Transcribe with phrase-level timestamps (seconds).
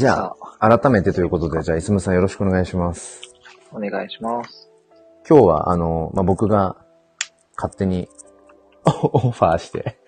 [0.00, 3.20] じゃあ、改めてということで、じゃあ、いすむさんよろしくお願いします。
[3.70, 4.70] お願いします。
[5.28, 6.78] 今日は、あの、まあ、僕が
[7.54, 8.08] 勝手に
[9.02, 9.98] オファーして、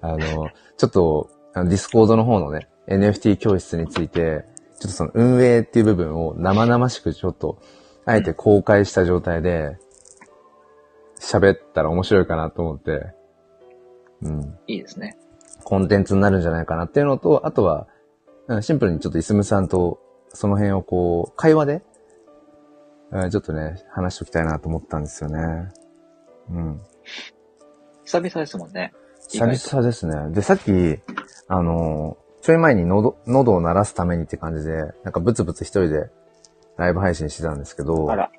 [0.00, 4.46] あの、ちょっと、あのディスコードの方のね、NFT 教室について、
[4.80, 7.58] ちょっとその運営っていう部分を生々しくちょっと、
[8.06, 9.76] あえて公開した状態で、
[11.20, 13.12] 喋ったら面白いかなと思って、
[14.22, 14.58] うん。
[14.66, 15.18] いいですね。
[15.64, 17.86] コンテンツになるんじゃないかなっていうのと、あとは、
[18.48, 20.00] うんシンプルにちょっとイスムさんと
[20.36, 21.82] その辺をこう、会話で、
[23.10, 25.68] うんちょっとね、話しておきたいなと思ったんですよね。
[26.50, 26.80] うん。
[28.04, 28.92] 久々ですもんね。
[29.32, 30.34] 意外と久々ですね。
[30.34, 30.70] で、さっき、
[31.48, 36.10] あの、ちょい前に喉、喉を鳴らすためにって感じで、なんかブツブツ一人で
[36.76, 38.30] ライブ配信してたんですけど、あら、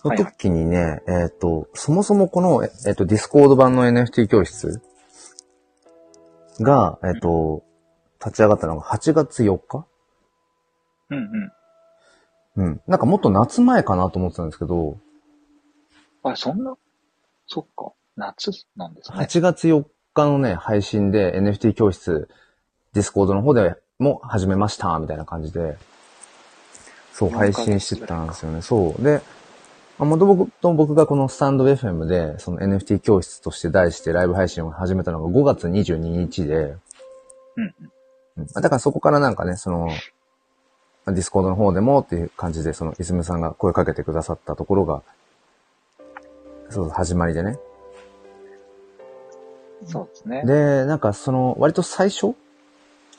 [0.00, 4.80] その時にね、えっ、と、そもそもこの、えっ、と、ディスコード版の NFT 教室
[6.60, 7.62] が、えっ、と、
[8.24, 9.86] 立ち上がったのが8月4日？
[11.10, 11.18] うん
[12.56, 12.64] うん。
[12.66, 12.80] うん。
[12.86, 14.98] なんかもっと夏前かなと思ってたんですけど、
[16.24, 16.76] あれ、そんな、
[17.46, 19.18] そっか、夏なんですね。
[19.18, 22.28] 8月4日のね、配信で NFT 教室、
[22.92, 25.78] ディスコードの方でも始めました、みたいな感じで、
[27.12, 28.62] そう、4配信してたんですよね。
[28.62, 29.02] そう。
[29.02, 29.22] で、
[29.98, 36.76] まあ、もともと僕がこのスタンド FM で、その NFT 教室として題してライブ配信を始めたのが5月22日で。
[37.56, 37.74] うん
[38.54, 39.92] だからそこからなんかね、その、ま
[41.06, 45.02] あディスコードの方でもっていう感じで、その、イスムさんが声かけてくださったところが、
[46.70, 47.58] そう、始まりでね。
[49.86, 50.42] そうですね。
[50.44, 52.34] で、なんかその、割と最初、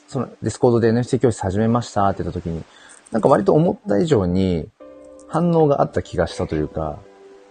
[0.07, 2.63] その、ディスコードで NFT 教室始めましたって言った時に、
[3.11, 4.69] なんか割と思った以上に
[5.27, 6.99] 反応があった気がしたというか、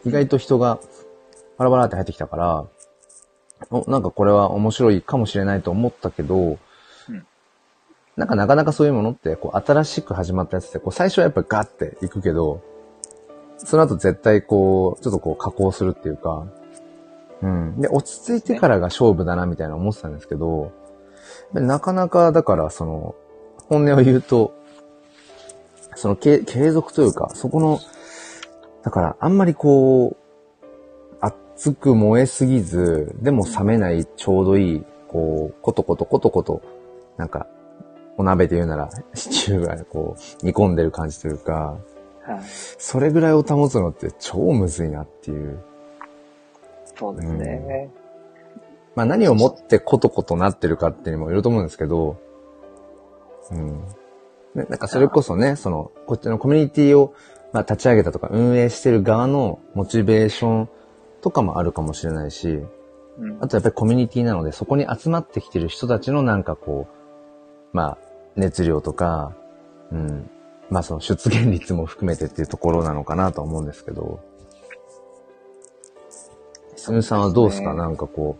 [0.04, 0.78] 意外と人が
[1.56, 2.66] バラバラって入ってきたから、
[3.70, 6.58] お、なんかこれは面白いかもしれないと思ったけど、うん
[8.18, 12.60] なんかなかなかそういうものって、こう、新しく始まったやつって、こう、最初はやっぱガッていくけど、
[13.58, 16.44] その後絶対こう、ちょっとこう、加工するっていうか、
[17.42, 17.80] うん。
[17.80, 20.72] で、落ち着いてからが勝負だな、みたいな思ってたんですけど、
[21.52, 23.14] なかなか、だから、その、
[23.68, 24.52] 本音を言うと、
[25.94, 27.78] その、継継続というか、そこの、
[28.82, 36.62] だから、あんまりこう、熱く燃えすぎず、でも冷めないちょうどいい、こう、コトコトコトコト、
[37.16, 37.46] なんか、
[38.18, 41.78] お鍋で言うなら、シチューがこう、煮込んでる感じというか、
[42.22, 42.42] はい。
[42.44, 45.60] それぐらいを保つのって超むずいなっていう。
[46.96, 47.90] そうですね。
[48.96, 52.20] まあ何をもってコトコトなってるかっていうのもいると思うんですけど、
[53.52, 53.84] うん。
[54.54, 57.14] ねなんかそれこそね、その、こっちのコミュニティを、
[57.52, 60.68] まあ立ち上げたとか運営してる側のモチベーション
[61.22, 62.48] とかもあるかもしれないし、
[63.18, 66.98] うんあとやっぱりコミュニティなので、そこに集まってきてる人たちのなんかこう、
[67.72, 68.07] まあ、
[68.38, 69.32] 熱量とか、
[69.90, 70.30] うん。
[70.70, 74.20] まあその出現率も含めてっていうところなのかなとは思うんですけど。
[76.76, 78.38] すみさんはどうですかなんかこ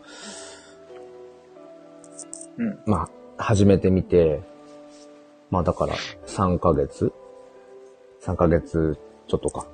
[2.57, 2.69] うん。
[2.69, 4.41] う、まあ、始めてみて、
[5.51, 5.95] まあだから
[6.27, 7.13] 3ヶ月
[8.23, 9.67] ?3 ヶ月ちょっとか。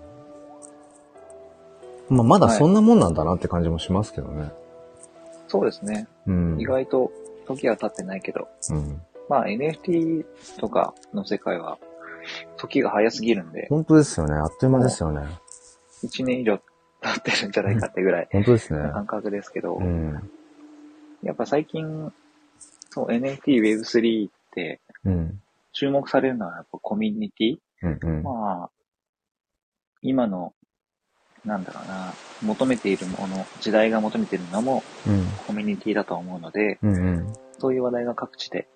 [2.09, 4.53] まあまだそんなもんなんだなって感じもしますけどね。
[5.49, 6.09] そうですね。
[6.27, 6.61] うん。
[6.61, 7.13] 意外と
[7.47, 9.03] 時は経ってないけど、うん。
[9.29, 10.25] まあ NFT
[10.59, 11.79] とかの世界は
[12.57, 14.35] 時が早すぎるんで、本当ですよね。
[14.35, 15.27] あっという間ですよね。
[16.05, 16.59] 1年以上
[17.01, 18.81] 経ってるんじゃないかってぐらい本当ですね。
[18.81, 20.31] の感覚ですけど、うん。
[21.23, 22.13] やっぱ最近、
[22.91, 25.41] そう NFT Web3 ってうん。
[25.73, 28.23] 注目されるのはやっぱコミュニティうんうん。
[28.23, 28.71] まあ、
[30.03, 30.55] 今の、
[31.45, 35.27] なんだろうな、求めているもの、時代が求めているのもうん。
[35.47, 37.33] コミュニティだと思うので、うんうん。
[37.59, 38.69] そういう話題が各地で、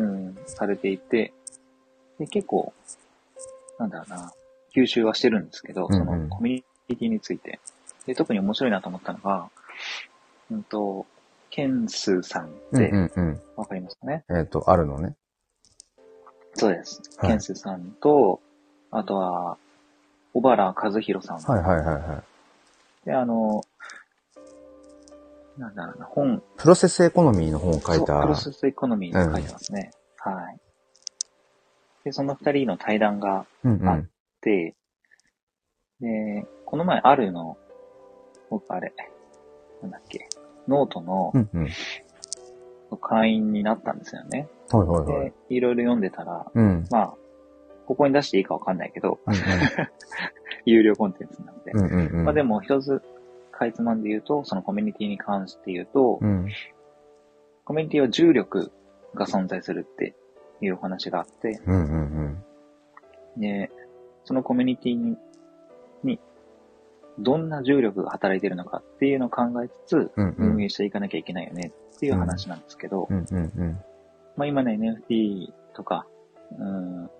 [0.00, 1.32] うん、されていて、
[2.18, 2.72] で、結構、
[3.78, 4.32] なんだろうな、
[4.74, 7.60] 吸収はしてるんですけど、そのコミュニティについて。
[8.06, 9.50] で、特に面白いなと思ったのが、
[10.50, 11.06] うんと、
[11.50, 13.40] ケンスーさんっうんて。
[13.56, 15.16] わかりますかね、えっ、と、あるのね。
[16.54, 17.00] そうです。
[17.18, 18.40] はいケンスーさんと、
[18.90, 19.58] あとは、
[20.32, 21.38] 小原和弘さん。
[21.38, 22.22] はいはいはいは
[23.04, 23.06] い。
[23.06, 23.62] で、あの、
[25.60, 28.22] なんだろうな、本、プロセスエコノミーの本を書いた。
[28.22, 29.90] プロセスエコノミーに書いてますね。
[30.16, 30.58] はい。
[32.04, 34.10] で、その二人の対談があっうんうん。
[34.40, 34.74] て、
[36.00, 37.58] で、この前あるの、
[38.48, 38.94] 僕あれ、
[39.82, 40.28] なんだっけ、
[40.66, 41.68] ノートのうんうん。
[43.02, 44.48] 会員になったんですよね。
[44.70, 45.32] はいはいはい。
[45.50, 46.86] で、いろいろ読んでたら、うん。
[46.90, 47.14] まあ、
[47.86, 49.34] ここに出していいかわかんないけど、うん
[50.66, 51.72] 有料コンテンツなんで。
[51.72, 51.80] うん。
[51.80, 52.24] うんうんうん。
[52.24, 53.02] まあでも一つ、
[53.60, 56.48] かいつまんで言うと、そのコミュニティに関して言うと、うん。
[57.66, 58.72] コミュニティは重力
[59.14, 60.14] が存在するって
[60.62, 61.96] いうお話があって、うんう
[62.28, 62.44] ん
[63.36, 63.70] で、
[64.24, 65.16] そのコミュニティに、
[66.02, 66.18] に、
[67.18, 70.52] どんな重力が働いているのかっていうのを考えつつ、うんうん。
[70.54, 73.80] 運営していかなきゃいけないよねっていう話なんですけど、うんうんうん。
[74.36, 76.06] まあ今の NFT とか、
[76.58, 77.10] うん、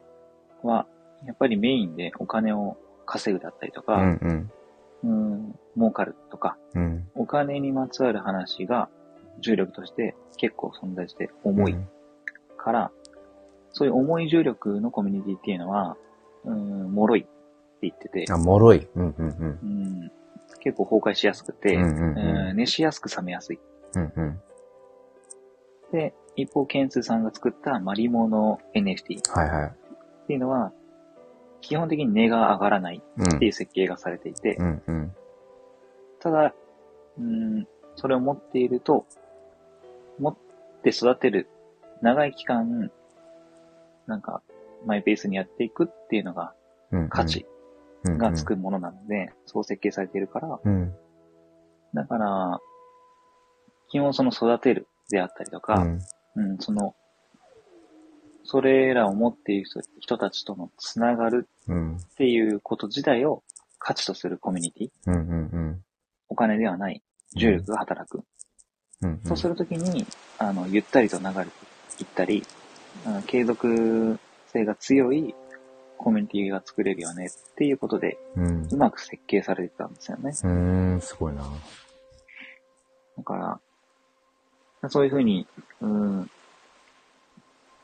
[0.62, 0.86] は、
[1.26, 4.52] やっぱりメインでお金を稼ぐだったりとうか、んうん
[5.02, 8.88] うん、儲かるとか、うんお金にまつわる話が
[9.40, 11.76] 重力として結構存在して重い
[12.56, 12.90] から、
[13.72, 15.96] そういう重い重力のコミュニティっていうのは、
[16.44, 17.28] うん、脆いって
[17.82, 18.88] 言ってて、あ、脆い。
[18.94, 19.58] うんうんうん。
[19.62, 20.12] うん、
[20.60, 23.60] 結構崩壊しやすくて、うんうんうんうん熱しやすく冷めやすい。
[23.94, 24.40] うんうん。
[25.92, 29.72] で、一方、ケンツーさんが作ったマリモの NFT っはいはい。
[30.26, 30.72] ていうのは、
[31.60, 35.14] 基本的に値が上がらないうんっていう設計がされていて、うんうん。
[36.20, 36.54] ただ、
[37.18, 37.66] うん、
[37.96, 39.06] それを持っていると、
[40.18, 40.36] 持っ
[40.82, 41.48] て育てる
[42.02, 42.90] 長い期間、
[44.06, 44.42] なんか、
[44.86, 46.54] マイペースにやっていくっていうのが
[46.92, 47.08] うん。
[47.08, 47.46] 価値
[48.04, 50.94] がつくものなので、そう設計されているから、うん。
[51.94, 52.60] だから、
[53.88, 56.00] 基本その育てるであったりとか、うん。
[56.36, 56.94] うん、その、
[58.50, 61.96] それらを持っている人人たちとのつながるうん。
[61.98, 63.44] っていうこと自体を
[63.78, 65.84] 価値とするコミュニティ、うんうんうん。
[66.28, 67.00] お金ではない
[67.36, 68.24] 重力が働く。
[69.02, 69.20] うん。
[69.24, 70.04] そうするときに、
[70.38, 71.40] あの、ゆったりと流れて
[72.00, 72.42] いったり、
[73.06, 74.18] あの継続
[74.48, 75.32] 性が強い
[75.96, 78.68] コミュニティが作れるよねっていうことで、うん。
[78.68, 80.30] うまく設計されてたんですよね。
[80.30, 81.44] うーん、すごいな。
[83.16, 83.60] だか
[84.82, 85.46] ら、そういうふうに、
[85.80, 86.30] うん、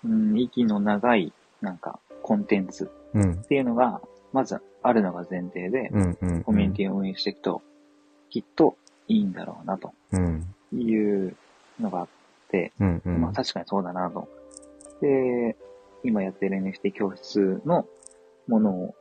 [0.06, 3.32] うん、息の長い、なんか、コンテンツうん。
[3.32, 4.00] っていうのが、
[4.32, 6.42] まずあるのが前提で、うんうん。
[6.44, 7.62] コミュニティを運営していくと、
[8.30, 8.76] きっと
[9.08, 10.54] いいんだろうな、とうん。
[10.72, 11.36] いう
[11.80, 12.08] のがあっ
[12.50, 13.20] て、うんうん。
[13.20, 14.28] まあ確かにそうだなと。
[15.00, 15.56] で、
[16.04, 17.86] 今やってる NFT 教室の
[18.46, 18.94] ものを、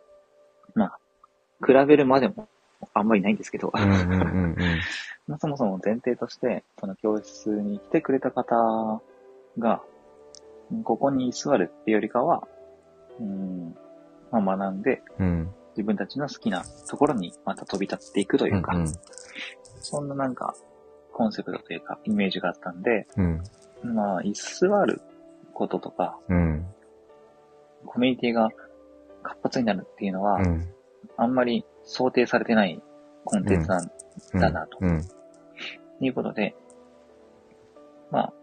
[0.74, 1.00] まあ、
[1.66, 2.48] 比べるまでも
[2.94, 3.72] あんまりないんですけど、
[5.40, 9.02] そもそも前提として、その教室に来てくれた方
[9.58, 9.95] が、うん
[10.84, 12.48] ここに居座るってよりかは、
[13.20, 13.76] うん、
[14.32, 15.54] まあ学んで、うん。
[15.76, 18.94] 自分たちの好きなところにまた飛び立っていくというか、うん
[19.82, 20.56] そんななんか、
[21.14, 23.44] コンセプトというか、イメージがあったんで、うん。
[23.84, 25.00] まあ、居座る
[25.54, 26.66] こととか、うん。
[27.86, 28.50] コミュニティが
[29.22, 30.68] 活発になるっていうのは、うん。
[31.18, 32.82] あんまり想定されてない
[33.26, 33.92] コンテンツなん
[34.34, 34.40] うん。
[34.40, 35.02] だなとうん。
[36.02, 36.56] いうことで、
[38.10, 38.34] まあ、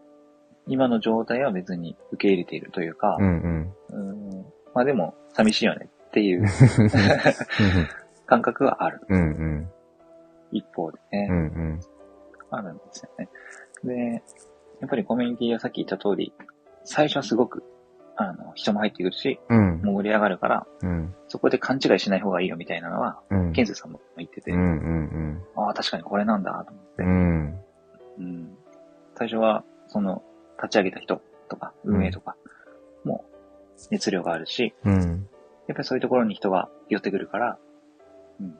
[0.67, 4.11] 今の状態は別に受け入れているというかう、んうん。
[4.11, 6.47] うんまあでも寂しいよねっていう
[8.27, 9.01] 感覚はある。
[9.09, 9.23] うんう
[9.61, 9.71] ん。
[10.53, 11.41] 一方でね、うんう
[11.75, 11.81] ん。
[12.51, 13.29] あるんですよね。
[13.85, 14.23] で、
[14.81, 16.33] やっぱりコミュニティはさっき言った通り、
[16.85, 17.65] 最初はすごく、
[18.17, 19.81] あの、人も入ってくるし、うん。
[19.83, 21.15] 盛り上がるから、うん。
[21.29, 23.53] そこで勘違いしない方がいいよみたいなのは、うん。
[23.53, 27.09] ケンズさんも言ってて、うんうんああ、確かにこれなんだと思って、うん。
[27.09, 27.59] うん。
[28.19, 28.57] うん
[29.17, 30.23] 最初は、その、
[30.63, 32.37] 立ち上げた人とか、運営とか、
[33.05, 33.25] も
[33.91, 35.29] 熱量があるし、うん。
[35.67, 37.59] やっぱりそういうところに人が寄ってくるから、
[38.41, 38.55] うん。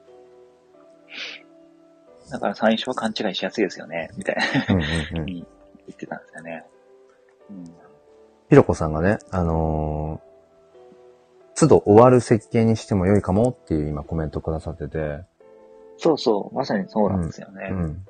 [2.29, 5.25] だから最初は勘違いしやすいですよね、みたいな、うんうんうん。
[5.25, 5.45] に
[5.87, 6.65] 言ってたんですよね。
[7.49, 7.63] うん。
[8.49, 15.23] ひろこさんがね、あのー、都度終わる設計にしても良いかもっていう今コメントくださってて、
[15.97, 17.69] そうそう、まさにそうなんですよね。
[17.71, 18.05] うん。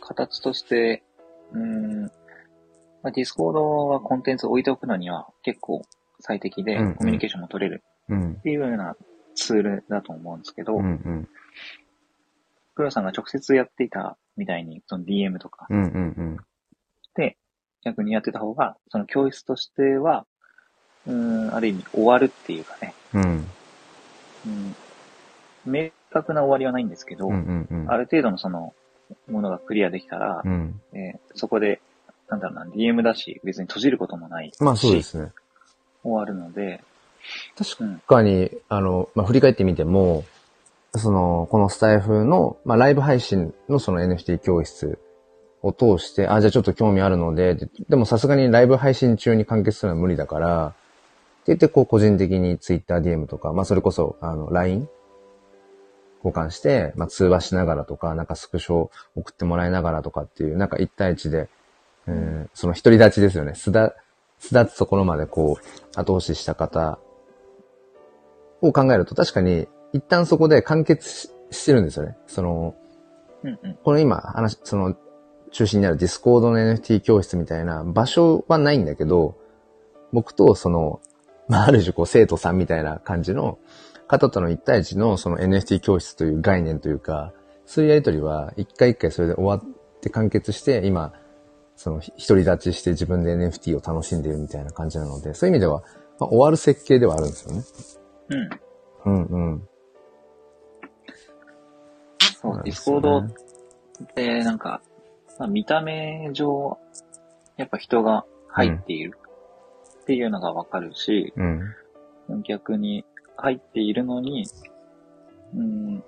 [0.00, 1.02] 形として、
[1.52, 1.60] うー
[2.06, 2.12] ん、
[3.02, 5.82] まあ、ディスコードはコンテンツを置いておくのには結構
[6.20, 8.42] 最適でコミュニケーションも取れるうんっ。
[8.42, 8.96] ていうような
[9.34, 11.28] ツールだと思うんですけど、うんうん。
[12.74, 16.36] 黒ロさんが直接やっていたみたいに、その DM とかうんうんうん。
[17.14, 17.36] で
[17.84, 20.26] 逆にやってた方が、その教室としては、
[21.06, 23.46] うーん、ある意味終わるっていうかね、うん。
[24.46, 24.74] うん、
[25.64, 27.90] 明確な終わりはないんですけど、うんうんうん。
[27.90, 28.74] ある程度のその、
[29.30, 30.80] ものがクリアできたら、うん。
[30.92, 31.80] えーそこで、
[32.28, 35.32] なんだろうな、DM だし、別に閉じることもないし、まあそうですね。
[36.02, 36.82] 終わるので、
[37.56, 40.24] 確かに、あの、まあ、振り返ってみても、
[40.94, 44.98] その、このスタイフの、まあ、ライブ配信のその NFT 教室
[45.62, 50.76] を通して、あ、じゃあちょっと興味あるので、ででもさすがにライブ配信中に完結するのは無理だから、って
[51.48, 54.88] 言って、こう、個人的に TwitterDM とか、まあ、それこそ、あの、LINE
[56.24, 61.48] 交換して、まあ、通話しながらとか、なんかスクショ送ってもらいながらとかっていう、なんか一対一で、
[62.08, 63.54] えーその独り立ちですよね。
[63.54, 63.94] すだ、
[64.38, 66.98] 巣立つところまでこう、後押しした方
[68.62, 72.16] を考えると確かに一旦そこで完結ししてるんですよね。
[72.26, 72.74] その、
[73.42, 74.96] うんうん、この今話、その
[75.50, 79.36] 中心にあるディスコードの NFT 教室みたいな場所はないんだけど、
[80.12, 81.00] 僕とその、
[81.48, 83.58] まあ、ある種こう生徒さんみたいな感じの
[84.06, 87.32] 方との一対一のその NFT 教室という概念というか、
[87.64, 91.14] そういうやりとりは一回一回それで終わって完結して、今、
[91.78, 95.84] その独り立ちして自分で NFT を楽しんでいるみたいな感じなので、そういう意味では、
[96.18, 97.62] まあ、終わる設計ではあるんですよね。
[99.04, 99.22] うん。
[99.26, 99.68] うんうん。
[102.42, 103.26] そう、ディスコードっ
[104.12, 104.82] てなんか、
[105.38, 106.78] まあ、見た目上、
[107.56, 109.16] やっぱ人が入っている
[110.02, 112.42] っていうのがわかるし、うん。
[112.42, 113.04] 逆に
[113.36, 114.46] 入っているのに、
[115.54, 116.02] うん、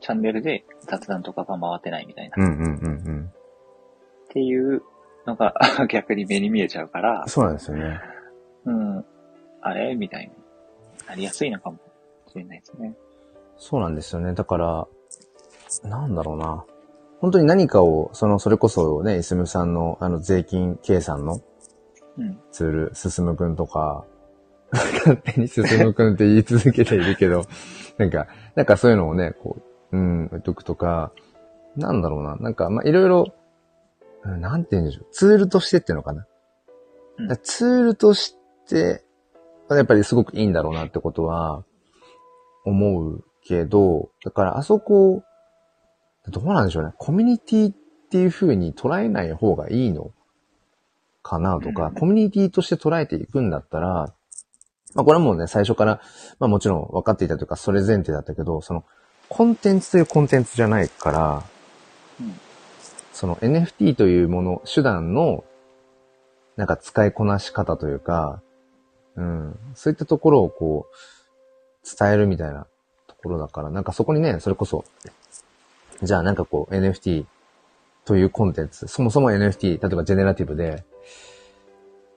[0.00, 3.32] チャンネルで雑談とかが回ってないみたいな、っうんうんうんうん。
[4.30, 4.82] ていう
[5.28, 5.54] のが
[5.88, 8.00] 逆に目に見えちゃうから、そうなんですよね。
[8.64, 9.04] うん、
[9.60, 9.94] あれ？
[9.94, 10.32] みたいに
[11.06, 11.78] なりやすいのかも
[12.26, 12.94] しれないですね。
[13.56, 14.34] そうなんですよね。
[14.34, 14.88] だから、
[15.84, 16.64] なんだろうな。
[17.20, 21.40] 本当に何かを、その、それこそね、いすむさんの、あの、税金計算の
[22.16, 22.38] うん。
[22.50, 24.04] ツール、すすむくんとか、
[24.72, 27.44] 勝手にすすむくんって言い続けているけど、
[27.96, 29.56] なんか、なんかそういうのをね、こ
[29.92, 31.12] う、うん、言っとくとか、
[31.76, 32.36] なんだろうな。
[32.36, 33.32] なんか、まあ、いろいろ、うん
[34.36, 35.06] なんて言うんでしょう。
[35.12, 36.26] ツールとしてっていうのかな。
[37.42, 38.36] ツールとし
[38.68, 39.04] て、
[39.70, 41.64] やっぱりすごくいいんだろうなってことは、
[42.64, 45.22] 思うけど、だからあそこ、
[46.28, 46.92] どうなんでしょうね。
[46.98, 47.74] コミュニティっ
[48.10, 50.12] ていう風に捉えない方がいいの
[51.22, 54.14] かなとか、うんコミュニティとして捉えていくんだったら、
[54.94, 56.00] まあこれはもうね、最初から、
[56.38, 58.84] まあもちろん分かっていたというか、それ前提だったけど、その、
[59.28, 61.42] コンテンツというコンテンツじゃないから、
[62.20, 62.40] うん
[63.18, 65.42] その NFT というもの、手段の、
[66.54, 68.40] なんか使いこなし方というか、
[69.16, 72.68] うん、そういったところをこう、伝えるみたいな
[73.08, 74.84] ところだから、なんかそこにね、それこそ、
[76.00, 77.24] じゃあなんかこう NFT
[78.04, 80.84] というコンテンツ、そもそも NFT、例えばジェネラティブで、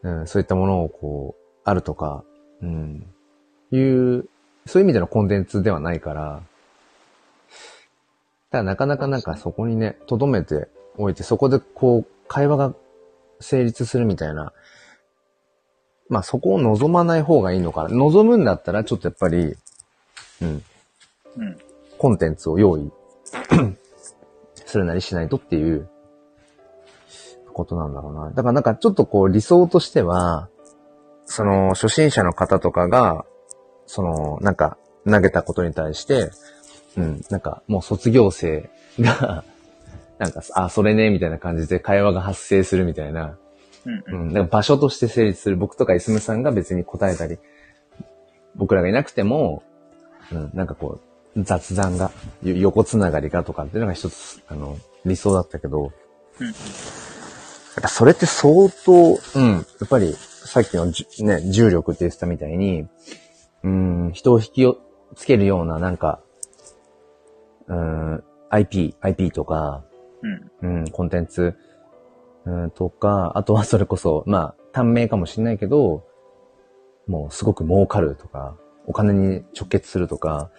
[0.03, 2.23] うん、そういったものをこう、あるとか、
[2.61, 3.07] うん、
[3.71, 4.29] いう、
[4.67, 6.43] そういう意味でのコンテンツではないから、
[8.51, 10.67] ただなかなかなんかそこにね、留めて
[10.97, 12.73] おいて、そこでこう、会話が
[13.39, 14.53] 成立するみたいな、
[16.09, 17.89] まあそこを望まない方がいいのかな。
[17.89, 19.55] 望むんだったらちょっとやっぱり、
[20.41, 20.63] うん、
[21.37, 21.57] うん。
[21.97, 22.91] コンテンツを用意
[24.65, 25.87] するなりしないとっていう
[27.53, 28.29] ことなんだろうな。
[28.31, 30.49] だからなんかちょっとこう理想としては、
[31.25, 33.25] その初心者の方とかが、
[33.85, 34.77] そのなんか
[35.09, 36.31] 投げたことに対して、
[36.97, 38.69] うん、なんかもう卒業生
[38.99, 39.43] が、
[40.21, 43.39] なんか、あ、それね、みたいな感じで会話が発生するみたいな、
[43.85, 44.03] うん。
[44.05, 44.21] うん。
[44.21, 44.27] うん。
[44.27, 45.57] だから場所として成立する。
[45.57, 47.39] 僕とかいすむさんが別に答えたり、
[48.55, 49.63] 僕らがいなくても、
[50.31, 50.99] うん、なんかこ
[51.35, 52.11] う、雑談が、
[52.43, 55.91] よ横つながりがとかっていうのが一つ、あの、理想だったけど、
[56.39, 56.45] うん。
[56.45, 56.55] やっ
[57.81, 62.87] ぱそれって相当、うん、やっぱり、さっきのじゅね、重力って言ってたみたいに、
[63.63, 64.77] うん、人を引きよ
[65.15, 66.19] つけるような、なんか、
[67.67, 69.83] うん、IP、IP とか、
[70.61, 70.79] うん。
[70.79, 71.55] うん、コンテンツ、
[72.45, 76.03] うん、とか、あとはそれこそ、まあ、短命かもしれないけど、
[77.07, 78.55] もうすごく儲かるとか、
[78.87, 80.49] お金に直結するとか、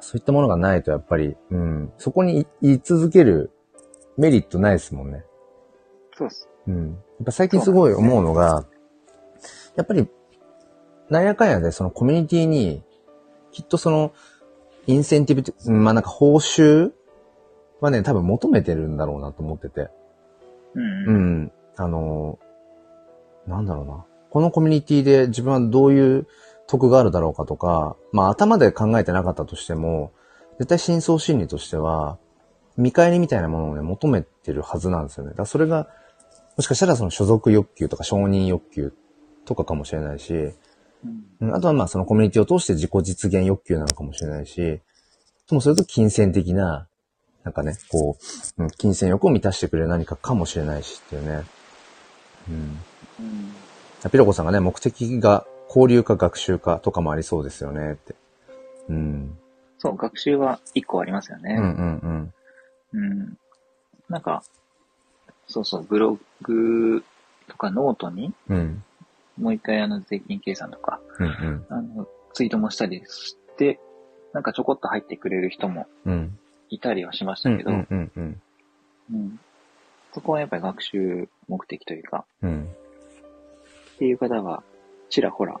[0.00, 3.50] そういったものがないとやっぱり、うん、そこにい言い続ける
[4.16, 5.24] メリットないですもんね。
[6.16, 6.48] そうっす。
[6.66, 6.88] うん。
[6.88, 6.96] やっ
[7.26, 8.66] ぱ最近すごい思うのが、
[9.76, 10.08] やっぱり、
[11.08, 12.82] なんやかんやでそのコミュニティに、
[13.52, 14.12] きっとその、
[14.86, 16.92] インセンティブまあなんか報酬
[17.80, 19.88] はね、多分求めてるんだろうなと思ってて。
[20.74, 20.82] うん。
[20.82, 21.42] ううん。
[21.44, 21.52] ん。
[21.76, 22.38] あの、
[23.46, 24.04] なんだろうな。
[24.30, 26.26] このコミュニティで自分はどういう
[26.66, 30.12] 得があるだろうかとか、まあ頭で考えてなかったとしても、
[30.58, 32.18] 絶対深層心理としては、
[32.76, 35.30] 見返りみたいなものをね、求めてるはずなんですよね。
[35.30, 35.88] だからそれが、
[36.56, 38.92] もしかしたらその所属欲求とか承認欲求
[39.46, 40.46] とかかもしれないし、う
[41.08, 41.24] ん。
[41.40, 44.80] うんあとはまあそのコミュニティを通して自己実現欲求なのかもしれないし、
[45.48, 46.86] ともすると金銭的な、
[47.44, 48.16] なんかね、こ
[48.58, 51.44] う、うん金銭欲を満たしてくれる何かかもしれないしっていうね。
[52.48, 52.78] うん。
[53.20, 53.22] う
[54.06, 54.10] ん。
[54.10, 58.14] ピロコさんがね、目的が交流か学習かとかもありそうですよねって。
[58.88, 59.38] うん。
[59.78, 61.54] そう、学習は一個ありますよね。
[61.58, 62.34] うんうん
[62.92, 63.38] うん。
[64.08, 64.42] なんか、
[65.46, 67.04] そうそう、ブログ
[67.48, 68.56] とかノートに、うん。
[68.56, 68.84] うん。
[69.38, 71.66] もう一回あの税金計算とか、うんうん。
[71.70, 73.80] あの、ツイートもしたりして、
[74.32, 76.38] なんかちょこっと入ってくれる人もうん。
[76.70, 78.40] いたりはしましうんたけど、うんうんうん。
[79.12, 79.40] うん
[80.12, 82.64] そこはやっぱり学習目的というか、うん。
[83.94, 84.64] っていう方は
[85.08, 85.60] ちらほら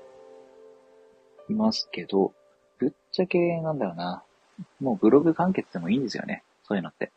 [1.48, 2.32] いますけど、
[2.78, 4.24] ぶっちゃけなんだろうな。
[4.80, 6.42] もうブログ完結でもいいんですよね。
[6.64, 7.12] そういうのって。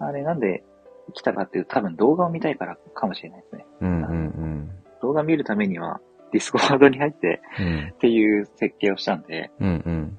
[0.00, 0.64] あれなんで
[1.12, 3.66] 来たかっていうと多分動画を見たいからかもしれないですね。
[3.80, 4.02] うん。
[4.02, 4.70] うんうん
[5.14, 6.00] 動画見るためには、
[6.32, 7.92] ディスコードに入ってうん。
[7.94, 10.18] っていう設計をしたんで、うんうん。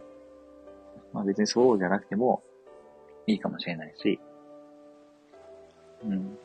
[1.15, 2.43] まあ別にそうじゃなくても
[3.25, 4.19] いいかもしれないし、
[6.03, 6.38] うん。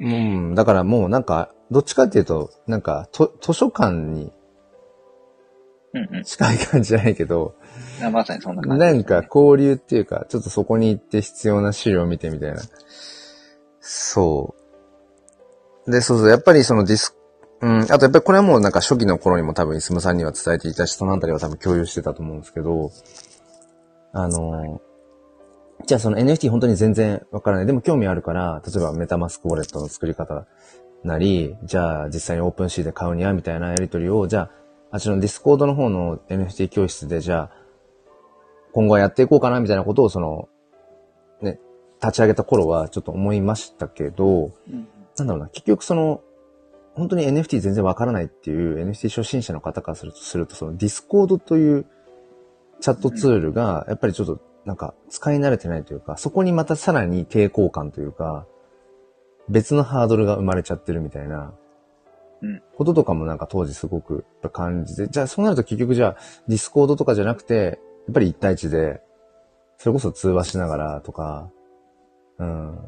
[0.00, 4.32] うん、だからもうなんか、どっちかっていうと、なんか、と図書館に
[5.94, 7.54] うんうん近い感じじゃないけど、
[8.02, 8.10] あ。
[8.10, 12.60] まさにそんな感じ、なんか交流っていうか、ちょっとそこに行って必要な資料を見てみたいな。
[13.80, 14.54] そ
[15.86, 15.90] う。
[15.90, 17.16] で、そうそう、やっぱりそのディス、
[17.60, 22.90] うん、あとやっぱりこれはもうなんか初期の頃にも多分イスムさんには伝えていたし、そのあたりは多分共有してたと思うんですけど、
[24.12, 24.80] あの、
[25.86, 27.66] じゃあその NFT 本当に全然わからない。
[27.66, 30.46] でも興味あるから、例えば MetaMask ウォレットの作り方
[31.04, 34.50] なり、じゃあ実際に OpenSea で買うにはみたいなやりとりを、じゃあ、
[34.90, 37.50] あっちのディスコードの方の NFT 教室で、じゃあ、
[38.72, 40.48] 今後はやっていこうかなみたいなことを、その、
[41.40, 41.60] ね、
[42.02, 44.88] 立ち上げた頃はちょっと思いましたけど、うん
[45.18, 46.22] なんだろうな、結局その、
[46.94, 51.86] 本当に NFT 全然わからないっていう NFT 初心者の方からすると、するとそのディスコードという
[52.80, 58.46] チャットツールが、やっぱりちょっとなんか使い慣れてないというか、そこにまたさらに抵抗感というか、
[59.48, 61.54] 別のハードルが生まれちゃってるみたいな
[62.42, 66.16] うん、こととかもなんか当時すごく感じて、じゃあそうなると結局じゃあ
[66.46, 69.00] ディスコードとかじゃなくて、やっぱり一対一で、
[69.76, 71.50] それこそ通話しながらとか、
[72.38, 72.78] うん、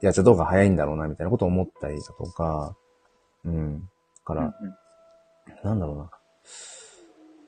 [0.00, 2.76] やっちゃった方が早いんだろうな、みたいなことを思ったりだとか、
[3.44, 3.80] うん。
[3.80, 3.86] だ
[4.24, 4.54] かうんら、
[5.62, 6.10] なんだろうな。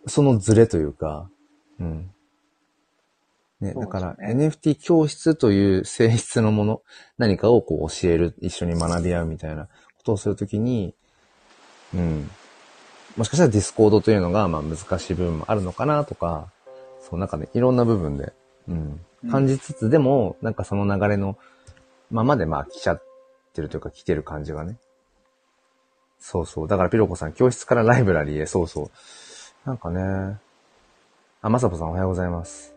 [0.07, 1.29] そのズレというか、
[1.81, 2.11] うん。
[3.61, 6.83] ね、だから、NFT 教室という性質のもの、
[7.17, 9.71] 何かをこう教える、一緒に学び合うみたいなこ
[10.05, 10.95] とをするときに、
[11.95, 12.31] うん。
[13.17, 16.51] もしかしたらディスコードというのが、まあ難しい部分もあるのかなとか、
[17.01, 18.33] そう、なんかね、いろんな部分で、
[18.69, 18.77] うん。
[18.77, 21.37] うん感じつつ、でも、なんかその流れの
[22.11, 23.03] ままでまあ来ちゃっ
[23.53, 24.77] てるというか来てる感じがね。
[26.19, 26.69] そうそう。
[26.69, 28.91] だからピロコさん、教室からライブラリーへ、そうそう。
[29.65, 30.39] なんかね。
[31.47, 32.75] あ、まさぽさんおはようございます。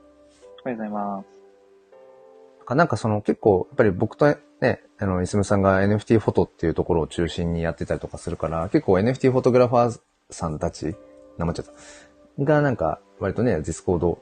[0.64, 2.66] おはようございます。
[2.68, 4.28] かなんかその結構、やっぱり僕と
[4.62, 10.96] ね、あの、いすむさんが NFT フォトっていうところを中心にやってたりとかするから、結構 NFT フォトグラファーさんたち、
[11.40, 12.44] 名前ちゃった。
[12.44, 14.20] がなんか、割とね、ディスコード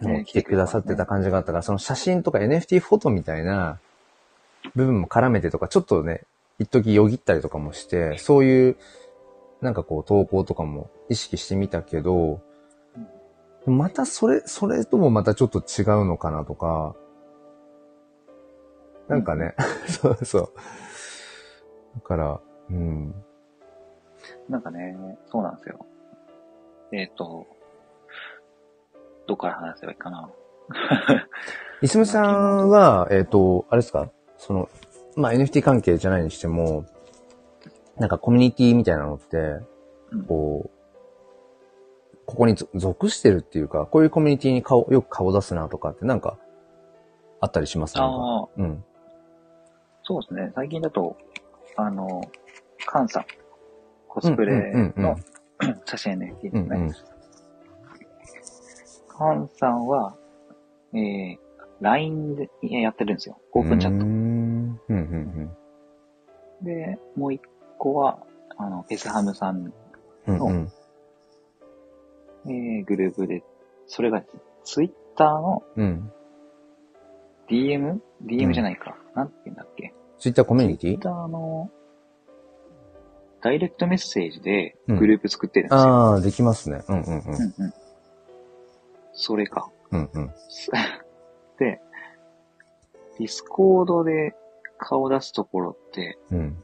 [0.00, 3.78] も来てくださってた感じがあったから、その写真とか NFT フォトみたいな
[4.74, 6.22] 部分も絡めてとか、ちょっとね、
[6.58, 8.76] 一時よぎったりとかもして、そういう、
[9.60, 12.40] なんかこう投稿とかも意識してみたけど、
[13.68, 16.94] またそれ、それともまたちょっと違うのかなとか、
[19.08, 19.54] なんかね、
[19.88, 20.52] そうそう。
[21.94, 23.14] だから、うん。
[24.48, 25.86] なんかね、そうなんですよ。
[26.92, 27.46] えっ、と、
[29.26, 30.30] どっから話せばいいかな。
[31.80, 34.10] いすむさんは、えっ、と、あれですか？
[34.36, 34.68] その、
[35.16, 36.84] まあ、NFT 関係じゃないにしても、
[37.96, 39.36] なんかコミュニティみたいなのって、
[40.12, 40.77] うんこう、
[42.28, 46.36] ここにぞ属してるっていうか、こういうコミュニティに顔、よく顔出すなとかってなんか、
[47.40, 47.96] あったりします？
[47.96, 48.84] なんかああ、うん。
[50.02, 50.52] そうですね。
[50.54, 51.16] 最近だと、
[51.76, 52.20] あの、
[52.84, 53.24] カンさん、
[54.08, 55.16] コスプレの
[55.86, 56.60] 写真 NFT ですね。
[56.60, 56.92] うんうん。
[59.08, 60.14] カンさんは、
[60.92, 61.38] えー、
[61.80, 63.38] LINE でやってるんですよ。
[63.52, 64.04] オープンチャット。
[64.04, 64.80] うーん。
[64.88, 65.50] うんうん
[66.60, 67.40] で、もう一
[67.78, 68.18] 個は、
[68.58, 69.72] あの、エスハムさん、
[70.26, 70.36] うん。
[70.36, 70.72] うんうん。
[72.46, 73.42] えー、グループで、
[73.86, 74.22] それが、
[74.64, 76.12] ツイッターのうん。
[77.48, 78.00] DM?DM
[78.46, 78.96] うんじゃないか。
[79.14, 79.94] なんて言うんだっけ？
[80.18, 80.90] ツイッターコミュニティ？
[80.90, 81.70] ツイッターの、
[83.40, 85.80] ダイレクトメッセージでうんグループ作ってるんですよ。
[85.80, 86.82] ああ、できますね。
[86.88, 87.12] うんうんうん。
[87.14, 87.72] うんうん。
[89.12, 89.70] それか。
[89.92, 90.26] うんうん。
[91.58, 91.80] で、
[93.18, 94.34] ディスコードで
[94.76, 96.62] 顔出すところって、うん。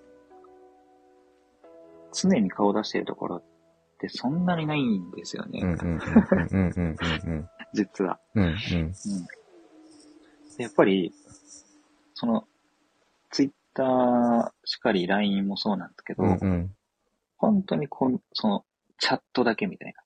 [2.13, 3.43] 常に顔出してるところっ
[4.09, 5.62] てそんなにないんですよね。
[7.73, 8.19] 実は。
[10.59, 11.12] やっぱり、
[12.14, 12.45] その、
[13.31, 16.38] ツイッターしかり LINE もそうなんですけど、うん。
[16.40, 16.71] うん。
[17.37, 18.64] 本当にこん、その、
[18.99, 20.03] チャットだけみたいな。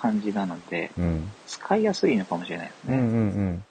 [0.00, 1.28] 感じなので、うん。
[1.46, 2.96] 使いやすいのかもしれないですね。
[2.96, 3.14] うんうん。
[3.14, 3.64] うん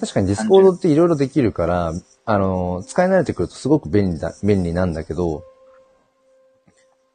[0.00, 1.92] 確かにディスコードっていろいろできるから、
[2.24, 5.44] あの、使い慣れてくるとすごく便利だ、便利なんだけど、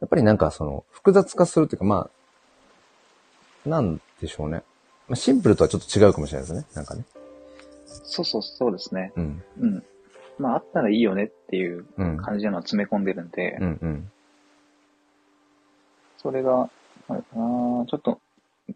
[0.06, 2.12] やっぱりなんかその、複雑化するっていうか、ま
[3.66, 4.62] あ、なんでしょうね。
[5.08, 6.66] まあ、シンプルとはちょっと違うかもしれないですね。
[6.76, 7.04] なんかね。
[7.88, 9.12] そうそうそうですね。
[9.16, 9.44] うん。
[9.60, 9.84] うん。
[10.38, 12.18] まあ、あったらいいよねっていううん。
[12.18, 14.12] 感じなのを詰め込んでるんで、うんうん。
[16.20, 16.70] それが、
[17.08, 18.22] あれかなちょっと、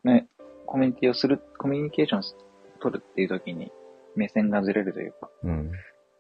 [0.04, 0.26] ね、
[0.66, 2.24] コミュニティをする、コミュニケーションを
[2.80, 3.72] 取るっていう時に
[4.16, 5.72] 目線がずれるというか、うん。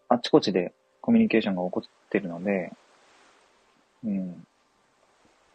[0.08, 2.72] あっちこっちでコミュニケーションが起こってるので、
[4.04, 4.46] うん。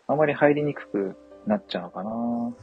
[0.06, 2.54] あまり入りにくくなっちゃうのかな。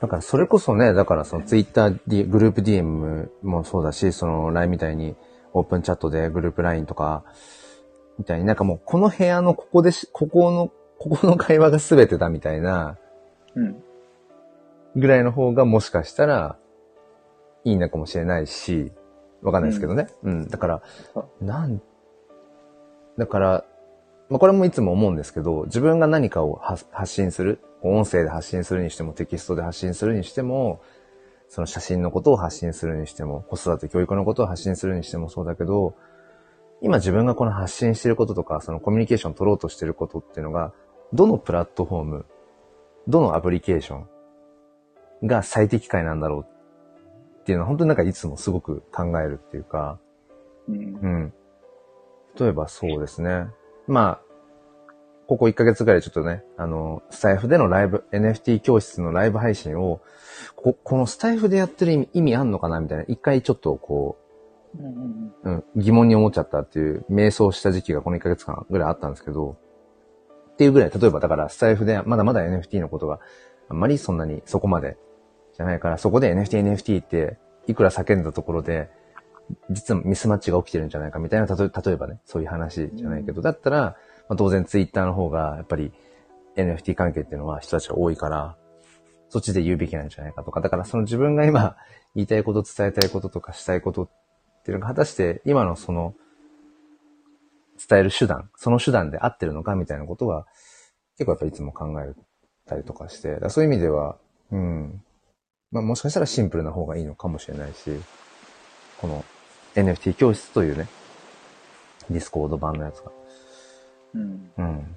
[0.00, 5.16] だからそれこそね、だからそのツイッター D、グループ DM もそうだし、その LINE みたいに
[5.52, 7.24] オープンチャットでグループ LINE とか、
[8.18, 12.98] みたいになんかもうこの部屋のここでし、ここの、ここの会話が全てだみたいな
[13.54, 13.82] うん。
[14.94, 16.56] ぐらいの方がもしかしたら
[17.64, 18.92] いいのかもしれないし、
[19.42, 20.08] わかんないですけどね。
[20.22, 20.48] うん。
[20.48, 21.82] だからそ、なん、
[23.18, 23.64] だから、
[24.28, 30.80] まあ、これもいつも思うんですけど、自分が何かを発発信する、音声で発信するにしても、テキストで発信するにしても、
[31.48, 35.94] その写真のことを発信するにしても、子育て教育のことを発信するにしてもそうだけど、
[36.82, 40.72] 今自分がこの発信してることとか、そのコミュニケーション取ろうとしてることっていうのが、
[41.12, 42.26] どのプラットフォーム、
[43.06, 43.98] どのアプリケーショ
[45.24, 46.44] ンが最適解なんだろう
[47.40, 50.00] っていうのは本当になんかいつもすごく考えるっていうか、
[50.68, 50.74] うん。
[50.74, 51.32] うん。
[52.38, 53.46] 例えばそうですね。
[53.86, 54.20] まあ、
[55.26, 60.00] ここ1ヶ月ぐらいちょっとね、あの、スタイフでのライブ、NFT 教室のライブ配信を、
[60.54, 64.26] ここのスタイフでやってる意味意味あんのかなみたいな、一回ちょっとこう
[65.44, 69.56] うん、疑問に思っちゃったっていう、瞑想した時期がこの1ヶ月間ぐらいあったんですけど、
[70.52, 73.20] っていうぐらい、例えばだからスタイフでまだまだ NFT のことが
[73.68, 74.96] あんまりそんなにそこまで
[75.56, 78.90] じゃないから、そこで NFT、NFT っていくら叫んだところで、
[79.70, 83.96] 実はミスマッチが起きてるんじゃないかみたいな、例えばね、そういう話じゃないけど、だったら、
[84.28, 85.92] まあ、当然ツイッターの方が、やっぱり
[86.56, 88.56] NFT 関係っていうのは人たちが多いから、
[89.28, 91.76] そっちで言うべきなんじゃないかとか、だからその自分が今
[92.14, 94.10] 言いたいこと、伝えたいこととかしたいことっ
[94.64, 96.14] ていうのが果たして今のその
[97.88, 100.46] 伝える手段、その手段で合ってるのかみたいなことは
[101.18, 102.14] 結構やっぱりいつも考え
[102.66, 104.16] たりとかして、そういう意味では、
[104.50, 105.02] うん。
[105.72, 107.90] まあもしかしたらシンプルな方がいいのかもしれないし、
[108.98, 109.24] この
[109.76, 110.88] NFT 教室というね、
[112.10, 113.10] ディスコード版のやつが。
[114.14, 114.50] うん。
[114.56, 114.96] うん。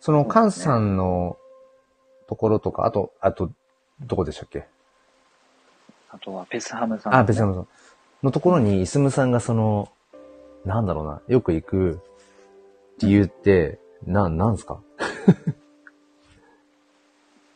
[0.00, 1.36] その、カンさんの
[2.28, 3.50] ところとか、あと、あと、
[4.00, 4.64] どこでしたっけ？
[6.10, 7.64] あとは、ペスハムさん、あ、別に、
[8.22, 9.90] のところに、イスムさんがその、
[10.64, 12.00] なんだろうな、よく行く
[12.98, 14.80] 理由って、な、なんすか？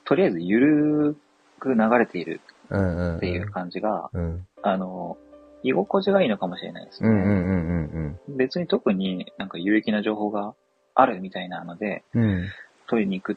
[0.05, 1.17] とりあえず、ゆる
[1.61, 3.17] く流れているうんうん、うん。
[3.19, 4.47] っていう感じが、うん。
[4.63, 5.17] あの、
[5.63, 7.09] 居心地がいいのかもしれないですね。
[7.09, 10.55] うんうんうんうん別に特になんか有益な情報が
[10.95, 12.23] あるみたいなので、うん。
[12.23, 12.49] うん。
[12.87, 13.37] 取りに行く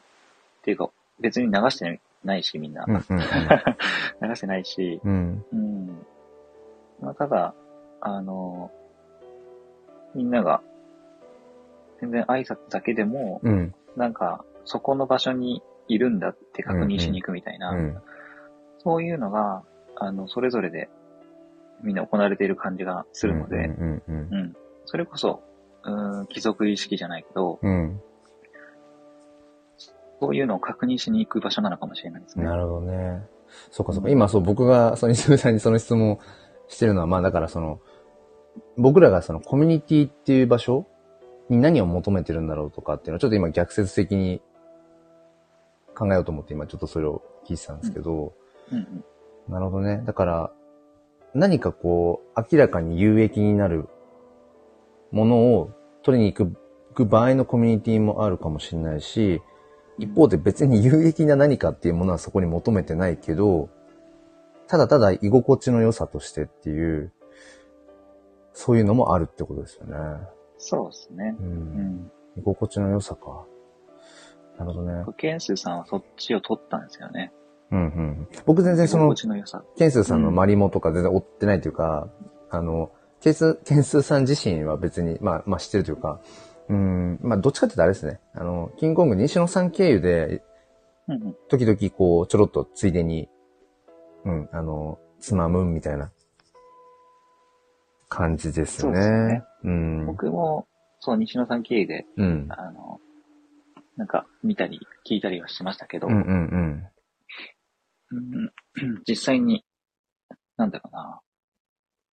[0.62, 2.84] ていうか、別に流してないし、みんな。
[2.86, 3.02] うんうん
[4.28, 5.44] 流してないし、うん。
[5.52, 6.06] うん。
[7.00, 7.54] まあ、ただ、
[8.00, 8.70] あの、
[10.14, 10.62] みんなが、
[12.00, 13.74] 全然挨拶だけでも、うん。
[13.96, 17.98] なんか、そこの場所にいるんだって確認しに行くみたいな、うん。
[18.78, 19.62] そういうのが、
[19.96, 20.88] あの、それぞれで
[21.84, 24.56] みんな行われている感じがするので、うんうんうん。
[24.86, 25.42] それこそ、
[25.84, 28.00] うーん、貴族意識じゃないけど、うん。
[30.20, 32.44] そういうのを確認しに行く場所なのかもしれないですね。
[32.44, 33.22] なるほどね。
[33.70, 34.08] そうかそうか。
[34.08, 36.18] 今そう、僕が、その、磯部さんにその質問を
[36.68, 37.80] してるのは、まあだからその、
[38.76, 40.86] 僕らがそのコミュニティっていう場所
[41.48, 44.40] に何を求めてるんだろうとかっていうのをちょっと今逆説的に
[45.94, 48.32] 考えようと思って今ちょっとそれを聞いてたんですけど、
[48.70, 49.04] うんうん。
[49.48, 50.02] なるほどね。
[50.04, 50.52] だから、
[51.34, 53.88] 何かこう、明らかに有益になる
[55.10, 55.70] ものを
[56.02, 56.56] 取りに行く
[56.94, 59.42] 行く場合のコミュニティもあるかもしれないし、
[59.98, 63.68] 一方で別に有益な何かっていうものはそこに求めてないけど、
[64.68, 67.12] ただただ居心地の良さとしてっていう、
[68.52, 69.96] そういうのもあるってことですよね。
[70.56, 71.42] そうですねう。。
[71.42, 72.10] うんん。
[72.36, 73.44] 居心地の良さか。
[74.56, 75.04] なるほどね。
[75.16, 77.32] ケンスーさんはそっちを取ったんですよね。
[77.70, 78.28] うんうん。
[78.46, 79.14] 僕全然その。
[79.76, 82.08] ケンスーさんのマリモとか全然追ってないというか、
[82.50, 86.20] あの、ケンス、ケンスーさん自身は別に、まあ、まあ知ってるというか、
[86.68, 88.20] うん、まあどっちかって言ったらあれですね。
[88.34, 90.42] あの、キングコング西野さん経由で、
[91.08, 91.36] うんうん。
[91.48, 93.28] 時々こう、ちょろっとついでに、
[94.24, 96.10] うん、あの、つまむみたいな
[98.08, 98.96] 感じですそうね。
[98.96, 100.06] ですよねうん。
[100.06, 100.66] 僕も、
[101.00, 102.46] そう、西野さん経由で、うん。
[102.50, 103.00] あの、
[103.96, 106.86] なんか、見たり、聞いたりはしてましたけど、うんうんうん。
[108.10, 108.50] うん
[109.06, 109.64] 実際に、
[110.56, 111.20] なんだろうな、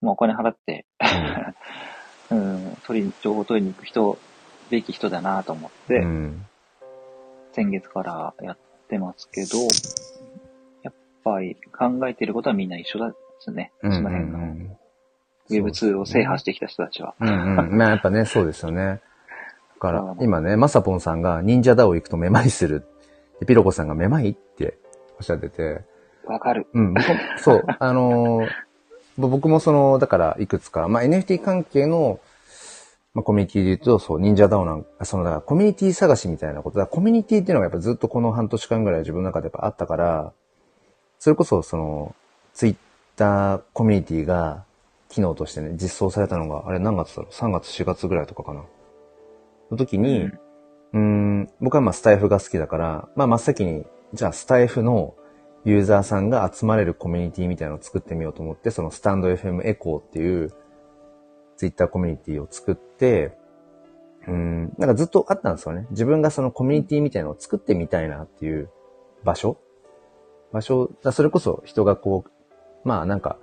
[0.02, 0.86] もうお金払って、
[2.32, 4.18] うん、取り、情報取りに行く人、
[4.70, 6.46] べき人だなと思って、うん。
[7.52, 9.58] 先月からやってますけど、
[10.84, 13.74] やっぱり考えてることはみんな一緒ですね。
[13.84, 13.94] うん。
[13.94, 14.78] その辺の、うん
[15.50, 17.14] ウェブ2を制覇してきた人たちは。
[17.20, 17.78] うんうん。
[17.78, 19.02] まあやっぱね、 そうですよね。
[19.76, 22.86] だから、今ね、まさぽんさんが忍者ダオ行くとめまいする。
[23.40, 24.81] でピロコさんがめまいってお
[25.22, 25.82] っしゃってて、
[26.26, 26.68] わかる。
[26.74, 26.94] うん、
[27.38, 28.48] そう、 あのー
[29.18, 32.20] 僕もその、だからいくつか、まあ NFT 関係の、
[33.14, 36.88] まあコミュニティで言うと、そう、忍者ダオなんか、その、だからコミュニティ探しみたいなことだ。
[36.88, 40.34] コミュニティっていうのがやっぱずっとこの半年間ぐらい自分の中でやっぱあったから、
[41.20, 42.16] それこそその、
[42.54, 42.76] ツイッ
[43.16, 44.64] ターコミュニティが
[45.10, 48.64] 機能としてね、実装されたのが、あれ何月だろう ?3 月、4月ぐらいとかかな。
[49.70, 55.16] の時に、うーん、僕はまあスタイフが好きだから、まあ真っ先に、じゃあスタイフの
[55.64, 60.54] ユーザーさんが集まれるコミュニティみたいなのを作ってみようと思って、そのスタンド FM エコーっていう
[61.58, 63.38] ツイッターコミュニティを作って、
[64.28, 65.88] うん、なんかずっとあったんですよね。
[65.92, 68.70] 自分がそのコミュニティみたいなのを作ってみたいなっていう
[69.24, 69.58] 場所
[70.52, 73.38] 場所、それこそ人がこう、まあなんか、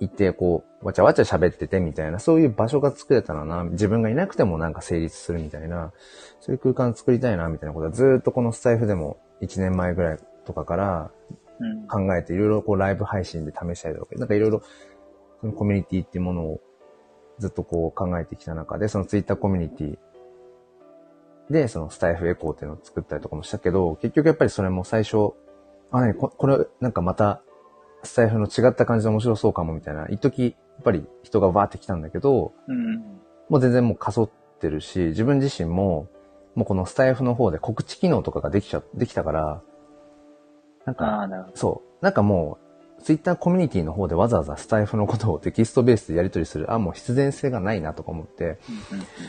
[0.00, 5.92] 行ってこう、わちゃわちゃ喋っててみたいな、そういう場所が作れたらな、自分がいなくてもなんか成立するみたいな、
[6.40, 11.10] そういう空間作りたいな、みたいなことはずっとこのスタイフでも1年前ぐらいとかから
[11.60, 11.86] うん。
[11.86, 14.62] 考えていろいろこうライブ配信で試したりとか、なんかいろいろ
[15.40, 16.60] そのコミュニティっていうものを
[17.38, 19.98] ずっとこう考えてきた中で、そのツイッターコミュニティ
[21.50, 25.34] でそのスタイフエコーっていうのを作ったりとかもしたけど、結局やっぱりそれも最初、
[25.90, 27.42] あ、なにここれなんかまた
[28.02, 32.96] スタイフの違った感じで面白そうかもみたいな、一時やっぱり人がわーって来たんだけど、うん。
[33.48, 36.08] もう全然もうかそってるし、自分自身も、
[36.54, 39.62] もうこのスタイフの方で告知機能とかができちゃ、できたから、
[40.84, 41.28] なんか。
[41.54, 42.04] そう。
[42.04, 42.58] なんかも
[42.98, 48.58] う、ツイッターコミュニティの方でわざわざスタイフのことをテキストベースでやり取りする、あ、もう必然性がないなとか思って、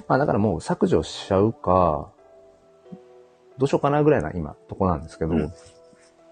[0.07, 2.11] まあだからもう削除しちゃうか、
[3.57, 5.53] どうしようかなぐらいな今、とこなんですけど、うん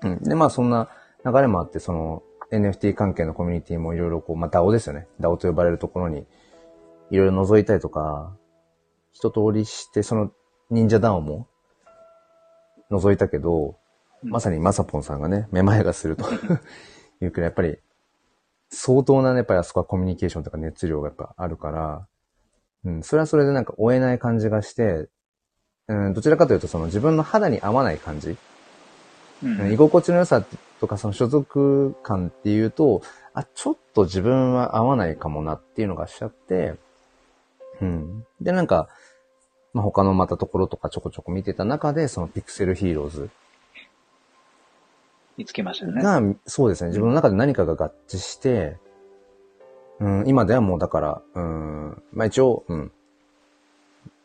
[0.04, 0.24] うん。
[0.24, 0.90] で、まあそんな
[1.26, 5.08] 流れもあって、その NFT 関係のコミュニティもいろいろこう、まあ DAO ですよね。
[5.20, 6.26] DAO と呼ばれるところに、
[7.10, 8.36] いろいろ覗いたりとか、
[9.12, 10.32] 一通りして、その
[10.70, 11.48] 忍者 DAO も
[12.92, 13.78] 覗いたけど、
[14.24, 14.30] うん。
[14.30, 16.26] まさにまさぽんさんがね、めまいがすると。
[17.22, 17.78] いうくらい、やっぱり、
[18.70, 22.08] 相当なね、やっぱりあそこはコミュニケーションとか熱量がやっぱあるから、
[22.86, 25.08] うん、それはそれでなんか追えない感じがして、
[25.88, 28.36] うん、どちらかというとその自分の肌に合わない感じ、
[29.44, 29.62] うん。
[29.62, 30.44] うん居心地の良さ
[30.80, 33.02] とかその所属感っていうと、
[33.34, 36.76] あ、ちょっと自分は合わないかもなっていうのがしちゃって、
[37.82, 38.26] うん。
[38.42, 38.90] で、なんか、
[39.74, 43.30] まあ、他のまたところとかちょこちょこ見てた中で、そのピクセルヒーローズ
[45.38, 46.02] 見つけましたよね。
[46.02, 48.78] が、そうですね、自分の中で何かが合致して、
[50.00, 52.92] うん、今ではもうだから、うん、まあ一応、うん、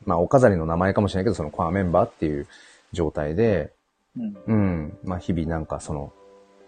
[0.04, 2.46] まあお飾りの名前かもしれないけど、そのコアメンバーっていう
[2.92, 3.72] 状態で、
[4.16, 4.36] うん。
[4.46, 6.12] うん、まあ日々なんかその、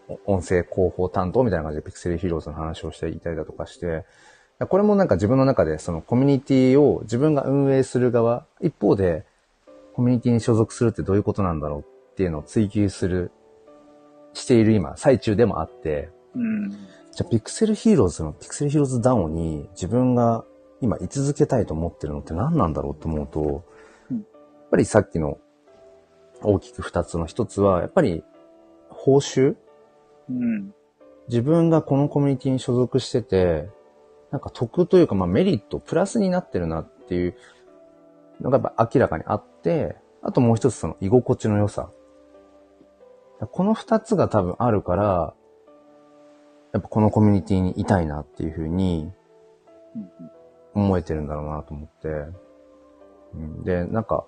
[0.09, 4.05] お音声広報担当みたいな感じでピクセルヒーローズの話をしていたりだとかして、
[4.69, 9.25] これもなんか自分の中でそのコミュニティを自分が運営する側、一方で
[9.95, 13.31] コミュニティに所属するってどういうことなんだろうっていうのを追求する、
[14.35, 16.71] している今、最中でもあって、うん。
[16.71, 20.45] じゃあピクセルヒーローズのピクセルヒーローズダウンに自分が
[20.81, 23.65] 今居続けたいと思ってるのって何なんだろうと思うと、
[24.11, 24.27] うん
[24.71, 25.39] やっぱりさっきの
[26.43, 28.23] 大きく二つの一つは、やっぱり
[28.89, 29.57] 報酬？
[30.29, 30.73] うん。
[31.27, 33.69] 自分がこのコミュニティに所属してて、
[34.31, 37.35] なんか得というか、まあメリット、プラスになってるなっていう
[38.41, 41.91] のがやっぱ明らかにあって、あともう一つその居心地の良さ。
[43.53, 45.35] この二つが多分あるから、
[46.73, 49.11] やっぱこのコミュニティにいたいなっていうふうに
[50.75, 52.27] 思えてるんだろうなと思って。
[53.65, 54.27] で、なんか、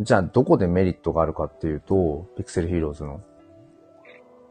[0.00, 3.20] じゃあどこでメリットがあるかっていうと、ピクセルヒーローズの。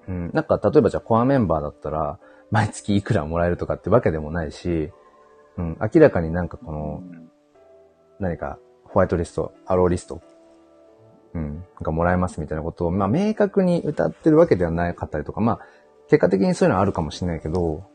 [0.07, 2.19] うん、なんか例えばじゃあコアメンバーだったら、
[2.51, 4.91] 毎月いくらもらえるとかってわけでもないし、
[5.57, 7.03] うん、明らかになんかこの、
[8.19, 10.21] 何かホワイトリスト、アローリスト、
[11.33, 15.59] うん、がもらえますみたいなことを、まあ明確に歌ってるわけではなかったりとか、まあ
[16.09, 17.85] 結果的にそういうのはあるかもしれないけど、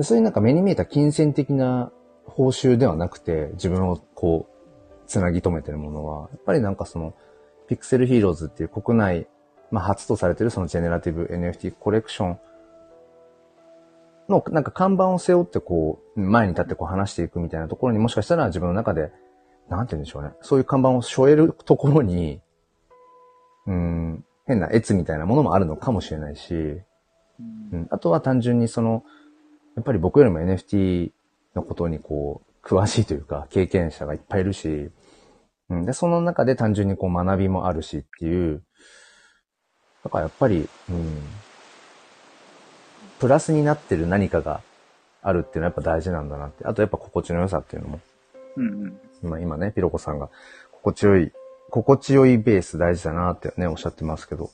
[0.00, 1.92] そういうなんか目に見えた金銭的な
[2.24, 7.12] 報酬ではなくて、自分をこう、つなぎ止めてるものは、やっぱりなんかその、
[7.68, 9.26] ピクセルヒーローズっていう国内、
[9.70, 12.38] まあ初とされてるそのジェネラティブ NFT コレクション
[14.30, 19.12] のなんか看板を背負ってこう、前に立ってこう話していくみたいなところにもしかしたら自分の中で、
[19.68, 20.30] なんて言うんでしょうね。
[20.40, 22.40] そういう看板を背負えるところに、
[23.66, 26.54] うん、変な越みたいなものもあるのかもしれないし、
[27.72, 29.04] うん、あとは単純にその、
[29.76, 31.12] やっぱり僕よりも NFT
[31.54, 34.90] のことにこう、詳しいというか、経験者がいっぱいいるし、
[35.68, 38.62] うん、で、その中で単純にこう学びもあるしっていう、
[40.04, 41.22] だからやっぱり、うん、
[43.20, 44.62] プラスになってる何かが
[45.22, 46.64] あるっていうのはやっぱ大事なんだなって。
[46.64, 48.00] あとやっぱ心地の良さっていうのも、
[48.56, 49.00] うんうん。
[49.22, 50.30] 今今ね、ピロコさんが
[50.72, 51.32] 心地よい、
[51.68, 54.50] 心地よいベース大事だなってね、おっしゃってますけど、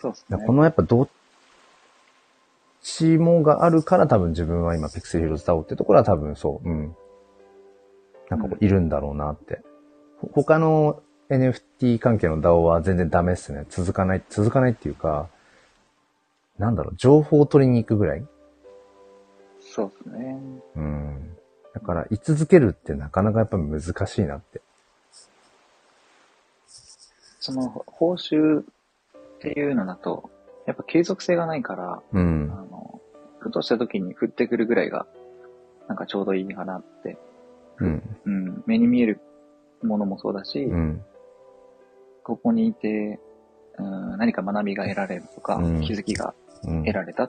[0.00, 0.38] そうですね。
[0.46, 1.08] このやっぱど、
[2.82, 6.96] ちもがあるから多分自分は今ピクセルヒーローズ DAO ってところは多分そう、うん。
[8.30, 9.60] なんかこういるんだろうなって。
[10.22, 13.66] ほ他の NFT 関係の DAO は全然ダメっすね。
[13.68, 15.28] 続かない、続かないっていうか、
[16.60, 18.24] なんだろう、情報を取りに行くぐらい？
[19.60, 20.38] そうですね。
[20.76, 21.36] うん。
[21.72, 24.60] だから、居続けるってなかなかやっぱ難しいなって。
[27.38, 28.64] その、報酬っ
[29.40, 30.30] ていうのだと、
[30.66, 32.48] やっぱ継続性がないから、あうん。
[32.48, 33.00] の、
[33.38, 35.06] ふとした時に降ってくるぐらいが、
[35.88, 37.16] なんかちょうどいいかなって。
[37.78, 38.16] うん。
[38.26, 38.62] うん。
[38.66, 39.20] 目に見える
[39.82, 41.02] ものもそうだし、うん。
[42.22, 43.18] ここにいて、
[43.78, 46.39] うん、何か学びが得られるとか、うん気づきがうん。
[46.62, 47.28] 得られた、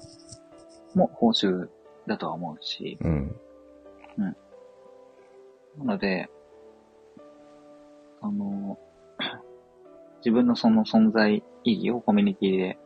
[0.96, 1.70] も報酬
[2.08, 3.36] だとは思うし、うん。
[5.78, 6.30] なので、
[8.22, 8.78] あの、
[10.20, 12.78] 自分のその存在意義をコミュニティで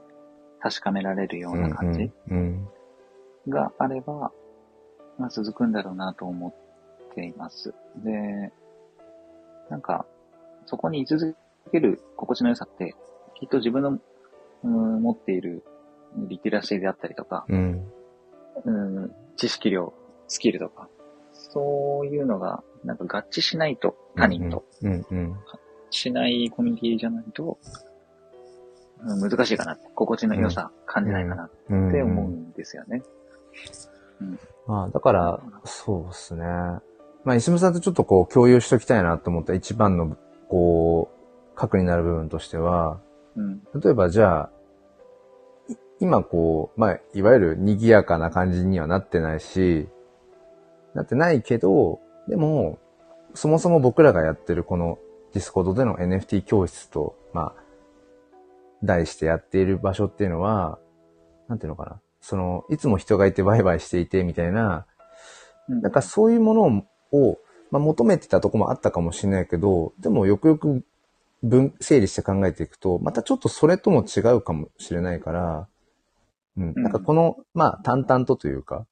[0.62, 2.68] 確かめられるような感じうん。
[3.48, 4.32] があれば、
[5.18, 7.74] まあ続くんだろうなと思っています。
[7.98, 8.52] で、
[9.70, 10.06] なんか、
[10.66, 11.36] そこに居続
[11.72, 12.96] ける心地の良さって、
[13.36, 14.00] きっと自分の、
[14.64, 15.64] うん、持っている
[16.18, 17.84] リテラシーであったりとか、うん。
[18.64, 18.72] う
[19.06, 19.94] ん、知識量、
[20.28, 20.88] スキルとか、
[21.34, 25.06] そういうのが、なんか合致しないと、他人と、うん。
[25.12, 25.36] うん。
[25.90, 27.86] しないコミュニティじゃないと、うん
[29.06, 31.92] 難しいかな心地の良さ感じないかなっうん。
[31.92, 33.04] て思うんですよね。
[34.66, 36.44] まあ、だから、そうですね。
[36.44, 40.18] まあ、石村さんとちょっとこう、共有しときたいなと思った一番の、
[40.50, 43.00] こう、核になる部分としては、
[43.36, 43.60] うん。
[43.80, 44.55] 例えばじゃあ、い
[46.00, 49.88] 今こう、まあ、いわゆる賑やかな感じにはなってないし、
[50.94, 52.80] なってないけど、でも、
[53.34, 54.98] そもそも僕らがやってるこの
[55.34, 57.64] ディスコードでの NFT 教室と、まあ、
[58.84, 60.80] 題してやっている場所っていうのは、
[61.48, 62.02] なんていうのかな。
[62.22, 64.86] その、いつも人がいてワイワイしていてみたいな、
[65.70, 67.40] うんなんかそういうものを、
[67.72, 70.86] まあ、求めてたとこもあったかもしれないけど、でもよくよく
[71.44, 75.68] 分、整理して考えていくと、またちょっとそれとも違うかもしれないから、
[76.58, 76.74] うん。
[76.76, 78.86] うんなんかこの、まあ、淡々とというか、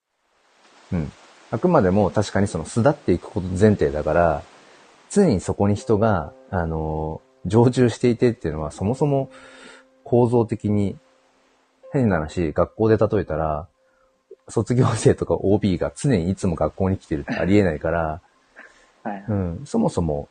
[0.92, 1.12] うん。
[1.52, 4.44] あくまでも確かにその巣立っていくこと前提だから、
[5.12, 9.30] 常にそこに人が、あの、常駐していてっていうのはそもそも
[10.04, 10.98] 構造的に
[11.92, 13.68] 変な話、学校で例えたら、
[14.50, 18.22] 卒業生とか OB が常にいつも学校に来てるってありえないから、
[19.04, 19.26] はい。
[19.28, 20.28] うん、そもそも、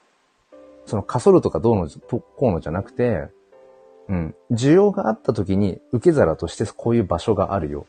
[0.86, 3.28] その、かそるとかどうの、とこうのじゃなくて、
[4.08, 7.86] うん、需要があった時に受け皿としてこういう場所があるよ。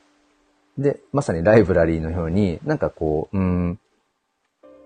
[0.77, 3.79] で、まさにライブラリーのように、なんかこう、うん、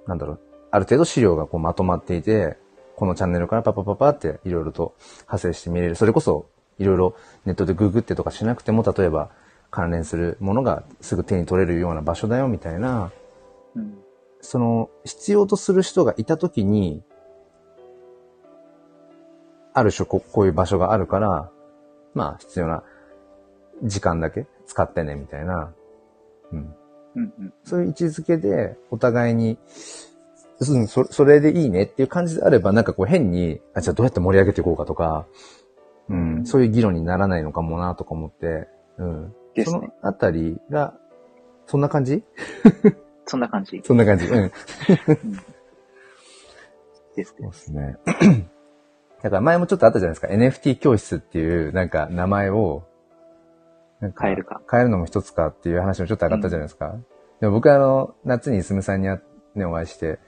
[0.06, 0.40] なんだろう、
[0.72, 2.58] ある程度資料がこうまとまっていて、
[2.96, 5.96] このチャンネルからパパパパっていろいろと派生して見れる。
[5.96, 6.48] それこそ、
[6.80, 9.30] いろいろネットでググってとかしなくても、例えば
[9.70, 13.12] 関連するものがすぐ手に取れるような場所だよ、みたいな、
[13.76, 13.98] うん。
[14.42, 17.02] その、必要とする人がいたときに、
[19.78, 21.52] ある種ここういう場所があるから、
[22.14, 22.84] まあ必要な
[23.84, 25.72] 時間だけ使ってね、みたいな。
[26.52, 26.76] うん。
[27.16, 27.34] うん。
[27.40, 27.54] うん。
[27.64, 29.60] そういう位置づけで、お互いに、
[30.60, 35.28] うん、そそれでいいねっていう感じであれば、なんかこう変に、あ、じゃあどうやって盛り上げていこうかとか、
[36.10, 39.36] うん、そういう議論にならないのかもなとか思って、うん。
[39.64, 39.94] そのですね。
[40.02, 40.96] あたりが、
[41.68, 42.24] そんな感じ？
[43.28, 44.26] そんな感じそんな感じ。
[44.26, 44.52] うん。
[47.16, 47.38] ですね。
[47.42, 47.98] そうですね。
[49.24, 50.28] だから前もちょっとあったじゃないですか。
[50.28, 52.84] NFT 教室っていうなんか名前を、
[54.00, 54.62] なん変えるか。
[54.70, 56.96] 変えるのも一つかっていう話もちょっと上がったじゃないですか。
[57.42, 59.20] でも僕はあの、夏にいすむさんにあ
[59.56, 60.20] ね、お会いして、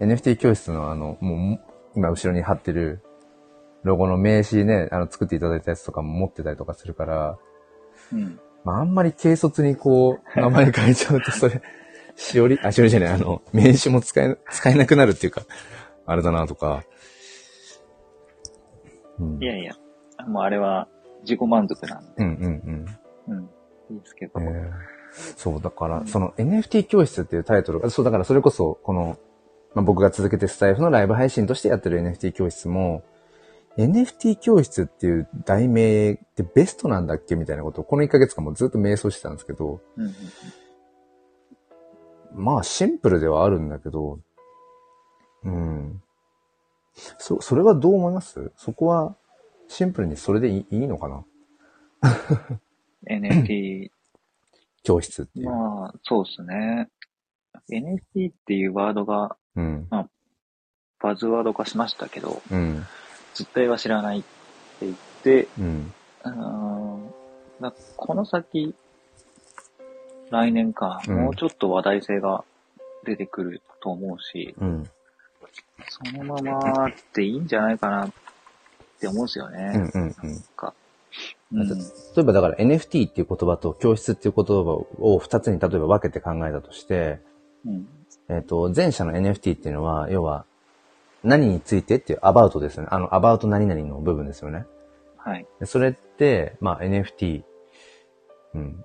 [0.00, 1.60] NFT 教室のあの、もう、
[1.96, 3.00] 今後ろに貼ってる
[3.82, 7.38] ロゴの名刺ね、あの、作っていただいたやつとかも持ってたりとかするから、
[8.12, 8.40] うん。
[8.64, 11.60] まあ、あんまり軽率にこう、名前変えちゃうと、それ、
[12.16, 15.42] しおり、あ、しおりじゃない、あの、名刺も使え、使えなくなるっていうか、
[16.06, 16.82] あれだなとか。
[19.18, 19.74] うん、いやいや、
[20.26, 20.88] もうあれは
[21.22, 22.86] 自己満足なんで、うんうん
[23.28, 23.50] うん。
[23.90, 24.46] いいですけど、うん。
[24.46, 24.94] えー
[25.36, 29.16] そう、だから、その NFT 教室っていうタイトルが、そう、だからそれこそ、この、
[29.74, 33.04] まあ、僕が続けてスタイフのライブ配信としてやってる NFT 教室も、
[33.76, 40.14] NFT 教室っていう題名ってベストなんだっけみたいなことを、この1ヶ月間もずっと瞑想してたんですけど、うんうん
[42.36, 44.18] まあシンプルではあるんだけど、
[45.44, 46.02] うん。
[47.18, 48.52] そ、それはどう思います？
[48.56, 49.16] そこは
[49.68, 51.24] シンプルにそれでいいいいのかな？
[52.02, 53.90] うん、NFT、
[54.82, 55.50] 教室っていう。
[55.50, 56.88] まあ、そうですね。
[57.70, 59.88] NFT っていうワードがうん。
[61.00, 62.82] バズワード化しましたけど、うん。
[63.34, 64.28] 実態は知らないって
[64.86, 65.92] 言って、うん。
[66.24, 67.10] うーん
[67.60, 68.74] だこの先、
[70.30, 72.42] 来年か、うんもうちょっと話題性が
[73.04, 74.90] 出てくると思うし、うん。
[75.88, 78.12] そのままでいいんじゃないかなっ
[79.00, 79.72] て思うんですよね。
[79.74, 80.30] うんうんうん。
[80.30, 80.42] うん
[82.16, 84.52] 例えばだから NFT っていう言葉と教室っていう言葉
[84.98, 87.20] を二つに例えば分けて考えたとして、
[87.64, 87.86] うん。
[88.28, 90.44] えっ、と、前者の NFT っていうのは、要は、
[91.22, 92.88] 何についてっていうアバウトですよね。
[92.90, 94.66] あの、アバウト何々の部分ですよね。
[95.16, 95.46] はい。
[95.58, 97.42] でそれって、まあ NFT、
[98.54, 98.84] うん。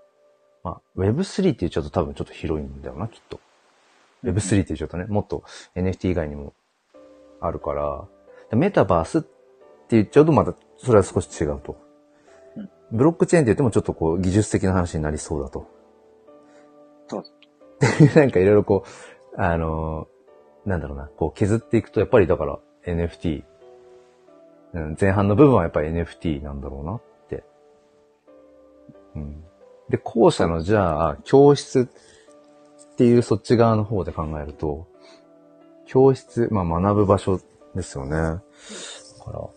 [0.64, 3.40] まあ Web3 っていうちょっと多分ちょっと広いんだよな、きっと。
[4.24, 5.44] Web3 っていうちょっとね、もっと
[5.76, 6.54] NFT 以外にも
[7.42, 8.08] あるから、
[8.50, 9.30] でメタバースって
[9.92, 11.78] 言っちゃうとまたそれは少し違うと
[12.56, 12.70] うん。
[12.92, 15.68] ブロックチェーンって言ってもちょっとこう技術的な話になりそうだと。
[17.08, 17.24] そう
[17.80, 18.20] です。
[18.20, 18.84] なんかいろいろこ
[19.38, 20.20] う、あのー
[20.66, 23.44] なんだろうな、こう削っていくと、やっぱりだから NFT、
[24.74, 27.44] うん、前半の部分はやっぱり NFT なんだろうなって。
[29.16, 29.44] うん。
[29.90, 31.90] で、後者のじゃあ、教室
[32.94, 34.88] っていうそっち側の方で考えると、
[35.90, 37.42] 教室、まあ学ぶ場所
[37.76, 38.12] ですよね。
[38.12, 38.40] だ
[39.26, 39.50] から、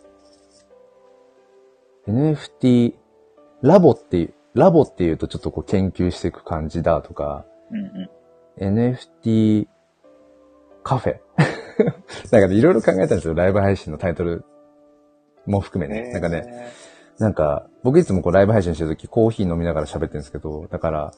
[2.09, 2.95] NFT、
[3.61, 7.81] ラボっていう、ラボっていうとちょっとこう研究していく感じだとか、うん
[8.65, 8.79] うん。
[8.79, 9.69] NFT
[10.83, 11.19] カフェ。
[12.33, 13.35] なんかね、いろいろ考えたんですよ。
[13.35, 14.45] ライブ配信のタイトル
[15.47, 16.13] も含めね。
[16.13, 16.73] なんかね、
[17.19, 21.13] なんか、僕いつもこうライブ配信してるときコーヒー飲みながら喋ってるんですけど、だから、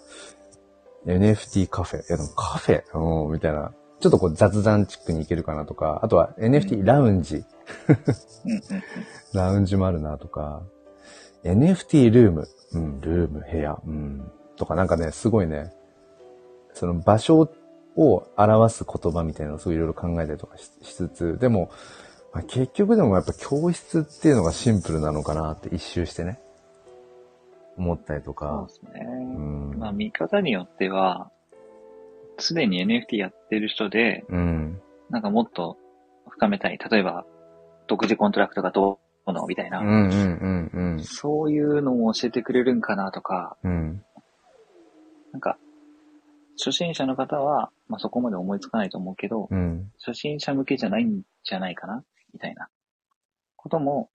[1.06, 2.00] NFT カフェ。
[2.00, 3.72] いやでもカフェうん、みたいな。
[4.04, 7.42] ちょっとこう雑談チックに行けるかなとか、あとは NFT ラウンジ。
[9.32, 10.60] ラウンジもあるなとか、
[11.42, 12.48] NFT ルーム。
[12.74, 13.80] うん、ルーム、部屋。
[13.86, 14.30] うん。
[14.56, 15.72] とかなんかね、すごいね、
[16.74, 17.50] その場所
[17.96, 21.70] を表す言葉みたいなのをすごいいろいろ考えたりとかししつつ、でも、
[22.34, 26.38] まあ、結局でもやっぱ教室っていうのがシンプルなのかなって一周してね、
[27.78, 28.74] 思ったりとそうかで。
[28.74, 29.06] すね。
[29.06, 29.78] うん。
[29.78, 31.30] まあ見方によっては、
[32.38, 34.80] すでに NFT やってる人で、うん。
[35.10, 35.76] なんかもっと
[36.28, 36.78] 深めたい。
[36.78, 37.24] 例えば、
[37.86, 41.02] 独自コントラクトがどうのみたいな、うんうんうんうん。
[41.02, 44.02] そういうのを教えてくれるんかなとか、うん。
[45.32, 45.58] なんか、
[46.56, 49.90] 初心者の方は、まあそこまで思いつかないと思うけど、うん。
[49.98, 52.04] 初心者向けじゃないんじゃないかな？
[52.32, 52.68] みたいな
[53.56, 54.10] ことも、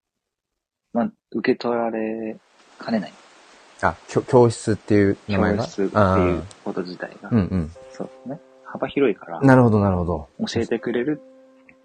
[0.93, 2.37] まあ、受け取られ
[2.77, 3.13] かねない。
[3.81, 5.63] あ、教教室っていう名前が？
[5.63, 7.29] 教室ってあいうこと自体が。
[7.29, 7.71] ーうんうん。
[7.91, 8.39] そうですね。
[8.65, 10.27] 幅広いから、なるほどなるほど。
[10.47, 11.21] 教えてくれる、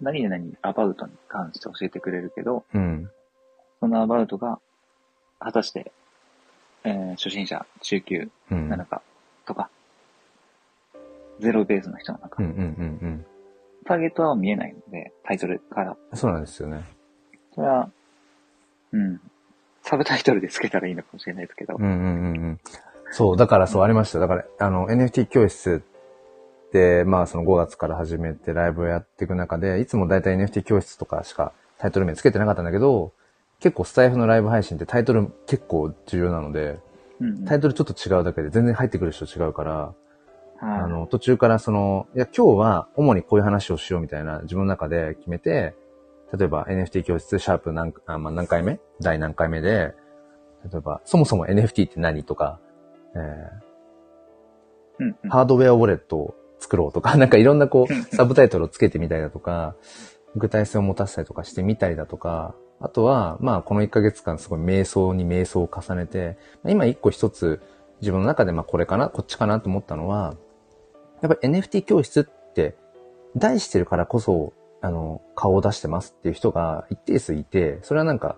[0.01, 3.09] 何々アバウトに関して教えてくれるけど、うん。
[3.79, 4.59] そのアバウトが、
[5.39, 5.91] 果たして、
[6.83, 8.69] えー初心者、中級うん。
[8.69, 9.01] なのか、
[9.45, 9.69] とか、
[11.39, 12.61] ゼロベースの人なのか、うんうんうんう
[13.07, 13.25] ん。
[13.85, 15.97] ターゲットは見えないので、タイトルから。
[16.13, 16.83] そうなんですよね。
[17.53, 17.89] それは、
[18.91, 19.21] うん、
[19.87, 22.59] サブタイトルでつけたらいいのかもしれないですけど、うんうんうんうん。
[23.11, 24.19] そう、だからそうありました。
[24.19, 25.83] だから、あの、NFT 教室
[26.67, 33.13] って、まあその5月から始めてライブをやっていく中で、いつもだいたい NFT 教室とかしかタイトル名つけてなかったんだけど、
[33.59, 36.79] 結構スタイフのライブ配信ってタイトル結構重要なので、
[37.21, 39.93] うんうんタイトルちょっと違うだけで全然入ってくる人違うから、は
[40.77, 45.75] いあの、途中からその、いや、今日は主にこういう話をしようみたいな自分の中で決めて、
[46.33, 48.79] 例えば NFT 教室シャープ何あ、まあ、何回目？
[49.01, 49.93] 第何回目で、
[50.71, 52.59] 例えば、そもそも NFT って何とか、
[53.15, 53.17] え
[54.99, 55.29] うんうん。
[55.29, 59.75] ーハードウェアウォレットを作ろうとか、 なんかいろんなこう、サブタイトルをつけてみたりだとか、
[60.35, 67.61] 具体性を持たせたりとかしてみたりだとか、あとは、まあ、この1ヶ月間すごい瞑想に瞑想を重ねて、まあ今一個一つ
[68.01, 70.35] 自分の中で、まあ、これかな、こっちかなと思ったのは、
[71.21, 72.75] やっぱり NFT 教室って、
[73.37, 74.53] 題してるからこそ、
[74.85, 78.37] あの、顔を出してますっていう人が一定数いて、それはなんか、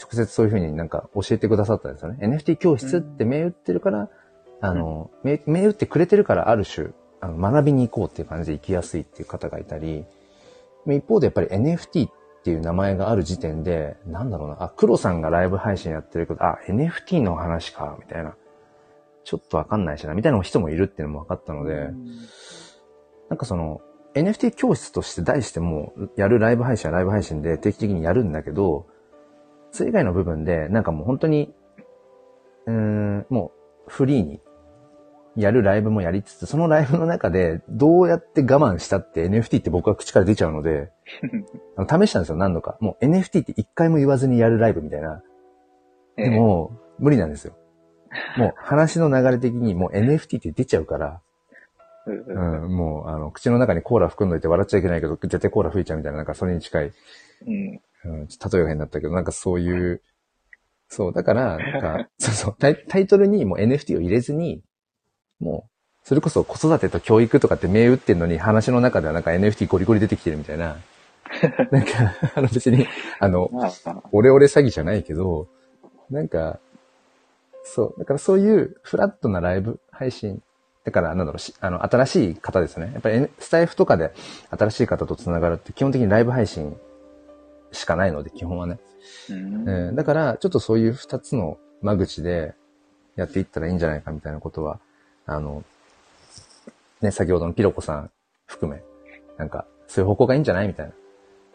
[0.00, 2.26] 直接そういうふうになんか教えてくださったんですよね。
[2.26, 4.08] NFT 教室って銘打ってるから、
[4.60, 6.88] あの、銘銘打ってくれてるからある種、
[7.20, 10.06] あの学びに行こうっていう感じで行きやすいっていう方がいたり、
[10.88, 12.12] 一方でやっぱり NFT っ
[12.42, 18.34] ていう名前がある時点で、なんだろうな、あ、黒さんがライブ配信やってるけど、あ、NFT の話か、みたいな。
[19.22, 21.90] ちょっとわかんないしな、みたいな人もいるっていうのも分かったので、
[23.28, 23.82] なんかその、
[24.14, 28.86] NFT 教室として題しても、やるライブ配信はライブ配信で定期的にやるんだけど、
[29.70, 31.54] それ以外の部分で、なんかもう本当に、
[32.66, 33.52] うーん、も
[33.86, 34.40] うフリーに
[35.36, 40.90] やるライブもやりつつ、そのライブの中でどうやって我慢したって NFT って僕は口から出ちゃうので、
[41.76, 42.76] あの試したんですよ、何度か。
[42.80, 45.22] もう NFT って一回も言わずにやるライブみたいな。
[46.16, 47.54] えでも、無理なんですよ。
[48.36, 51.29] もう話の流れ的にもう NFT って出ちゃうから、え
[52.06, 56.92] うんうん、もう、あの、口の中にコーラ含んどいて笑っちゃいけないけど、絶対コーラ吹いちゃうみたいな、なんかそれに近い、
[57.46, 57.80] うん。
[58.04, 60.02] うん、例えが変だったけど、なんかそういう、
[60.88, 64.62] そう、だから、なんか、 そうそうタイ、タイトルにもう NFT を入れずに、
[65.38, 65.70] もう、
[66.02, 70.78] それこそ子育てと教育とかって銘打ってんのに話の中ではなんか NFT ゴリゴリ出てきてるみたいな。
[71.70, 71.90] なんか、
[72.34, 72.86] あの別に、
[73.20, 73.50] あの、
[74.10, 75.46] オレオレ詐欺じゃないけど、
[76.10, 76.58] なんか、
[77.62, 80.42] そう、だからそういうフラットなライブ配信、
[80.84, 82.90] だからなんだろうし、あの、新しい方ですね。
[82.92, 84.12] やっぱりスタイフとかで
[84.50, 86.76] 新しい方と繋がるって基本的にライブ配信
[87.72, 88.78] しかないので、基本はね。
[89.28, 89.68] うん。
[89.68, 92.54] うん、だから、ちょっとそういう二つの間口で
[93.16, 94.80] やっていったらいいんじゃないかみたいなことは、
[95.26, 95.64] あの、
[97.00, 98.10] ね、先ほどのピロコさん
[98.46, 98.82] 含め、
[99.36, 100.92] なんか、そういう方向がいいんじゃないみたいな、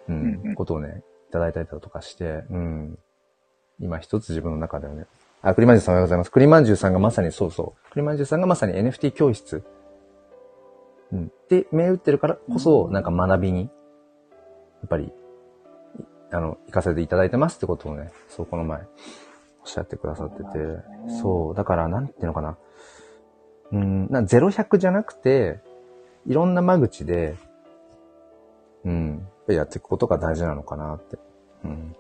[0.09, 2.99] うん、うんうんことをね、いただいたりだとかして、うん。
[3.80, 5.05] 今一つ自分の中ではね。
[5.45, 6.31] あ、栗まんじゅうさんおはようございます。
[6.31, 7.89] 栗まんじゅうさんがまさにそうそう。
[7.91, 9.63] 栗まんじゅうさんがまさに NFT 教室。
[11.11, 11.31] うん。
[11.49, 13.69] で、銘打ってるからこそ、うんなんか学びに、やっ
[14.89, 15.13] ぱり、
[16.31, 18.85] あの、行かせていただいてますってことをね、そうこの前、おっ
[19.65, 20.49] しゃってくださってて、
[21.21, 22.57] そうだから、なんていうのかな。
[23.71, 25.59] うん、な、0100じゃなくて、
[26.25, 27.35] いろんな間口で、
[28.83, 31.19] うん、やっていくことが大事なのかなって。
[31.63, 31.91] うん。
[31.91, 31.97] だ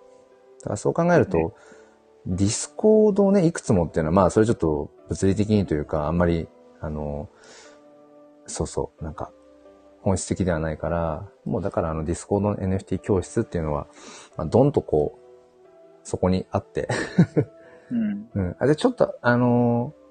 [0.63, 1.53] からそう考えると、ね
[2.27, 6.47] ディスコードをね、いくつもっていうのは、まあ、それちょっと物理的にというか、あんまり、
[6.81, 7.29] あの、
[8.47, 9.31] そうそう、なんか、
[10.01, 13.87] 本質的ではないから、もうだからあのディスコードの NFT 教室っていうのは、
[14.37, 16.87] まあ、どんとこう、そこにあって、
[17.91, 18.29] うん。
[18.33, 18.55] うん。
[18.59, 20.05] あ、で、ちょっと、あのー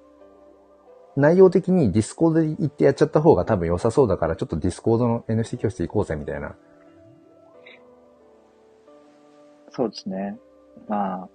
[1.16, 6.56] 内容的にディスコードで行ってやっちゃった方が多分良さそうだから、ちょっとディスコードの NFT 教室行こうぜ、みたいな。
[9.70, 10.36] そうですね。
[10.88, 11.28] まあ、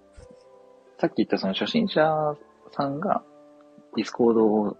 [1.00, 2.36] さっき言ったその初心者
[2.72, 3.22] さんが、
[3.96, 4.76] ディスコード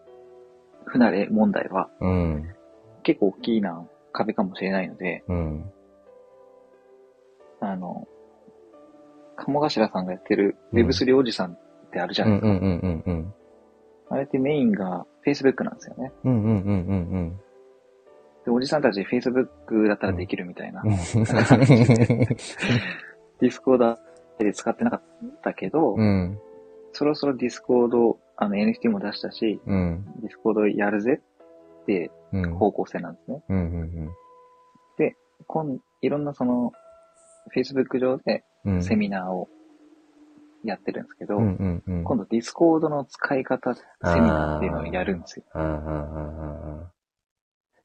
[0.84, 2.54] 不慣れ問題はうん。
[3.02, 5.72] 結構大きな壁かもしれないので、うん。
[7.60, 8.06] あの、
[9.36, 11.58] 鴨頭さんがやってるうん Web3 おじさんっ
[11.90, 13.34] てあるじゃうんないですか。
[14.10, 16.12] あれってメインが Facebook なんですよね。
[16.24, 17.40] うんうんうんうん
[18.44, 20.82] で、おじさんたち Facebook だったらできるみたいな。
[20.82, 20.90] うん。
[20.90, 23.78] ディスコー
[24.40, 25.02] ドで使ってなかっ
[25.42, 26.38] たけど、うん。
[26.92, 30.04] そろそろディスコード、あの NFT も出したし、うん。
[30.20, 31.20] ディスコードやるぜ
[31.82, 32.54] ってうん。
[32.54, 33.42] 方向性なんですね。
[33.48, 34.14] うんうん
[35.46, 36.72] 今いろんなその、
[37.56, 38.82] Facebook 上でうん。
[38.82, 39.48] セミナーを
[40.64, 42.04] やってるんですけど、うんうんうん。
[42.04, 45.44] 今度ディスコードの使い方セミナーっていうのをやるんですよ。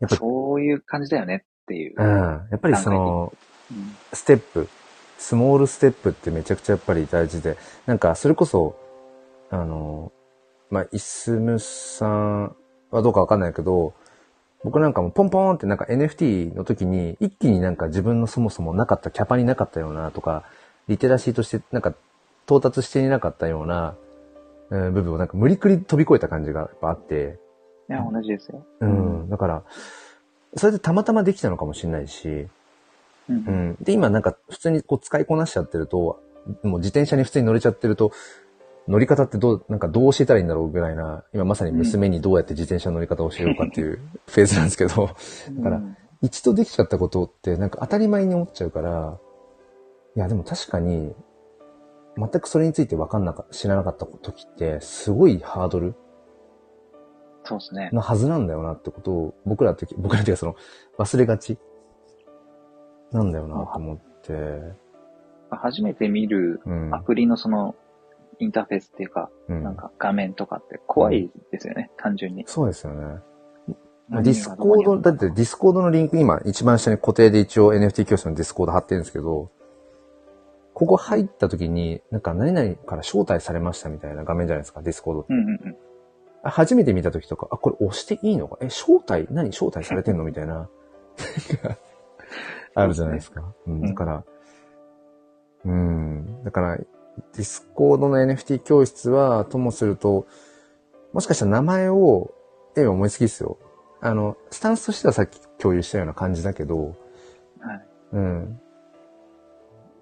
[0.02, 1.96] やっぱ、そういう感じだよねっていう。
[1.98, 2.08] うん。
[2.52, 3.34] やっぱりその、
[3.72, 4.70] うんステップ、
[5.18, 8.76] スモールステップってめちゃくちゃやっぱり大事で、なんかそれこそ、
[9.50, 10.12] あの、
[10.70, 12.56] まあ、イスムさん
[12.92, 13.94] はどうかわかんないけど、
[14.64, 20.44] 僕なんかもポンポンってなんか NFT の時に一気になんか自分のそもそもなかったキャパになかったようなとか、
[20.88, 21.94] リテラシーとしてなんか
[22.46, 23.96] 到達していなかったような、
[24.72, 27.38] えー部分をなんか無理くり飛び越えた感じがやっぱあって、
[27.90, 28.66] いや、同じですよ。
[28.82, 29.64] うん、だから、
[30.56, 32.48] それでたまたまできたのかもしれないし、
[33.30, 33.78] うん。
[33.82, 36.22] で、今なんか普通にこう使いこなしちゃってると、
[36.64, 38.12] もう自転車に普通に乗れちゃってると、
[38.88, 49.20] 乗り方ってどう、なんかどう教えたらいいんだろうぐらいな、今まさに娘にどうやって自転車の乗り方を教えようかっていう フェーズなんですけど、だからうん一度できちゃったことってなんか当たり前に思っちゃうから、
[50.16, 51.14] いやでも確かに、
[52.18, 55.94] 全くそれについて分かんなか、知らなかった時って、すごいハードル
[57.44, 57.90] そうですね。
[57.92, 60.56] なはずなんだよなってことを、僕らって、僕らっていうかその、
[60.98, 61.58] 忘れがち
[63.12, 64.74] なんだよなと思って、
[65.50, 66.94] 初めて見るうん。
[66.94, 67.76] アプリのその、
[68.40, 72.44] インターフェースっていうか、うんなんか画面とかって怖いですよね、単純に。
[72.48, 73.22] そうですよね。
[74.10, 79.50] ディスコード、だってディスコードのリンク今一番下に固定で一応 NFT 教室のディスコード貼ってるんですけど、
[80.74, 85.34] ここ入った時に、なんか何々から招待されましたみたいな画面じゃないですか、ディスコードって。
[85.34, 85.78] うんうんうん。
[86.44, 88.58] あ初めて見た時とか、あ、これ押していいのか？
[88.62, 89.28] え、招待？
[89.32, 89.50] 何？
[89.50, 90.24] 招待されてんの？
[90.26, 90.70] みたいな。
[92.76, 93.54] あるじゃないですか。
[93.66, 94.24] うん、だから、
[95.66, 100.28] うん、だから、ディスコードの NFT 教室は、ともすると、
[101.14, 102.34] もしかしたら名前を、
[102.76, 103.58] え、今思いつきですよ。
[104.02, 106.96] あの、スタンスとしてはさっき共有したような感じだけど、
[107.60, 107.88] はい。
[108.14, 108.60] うん。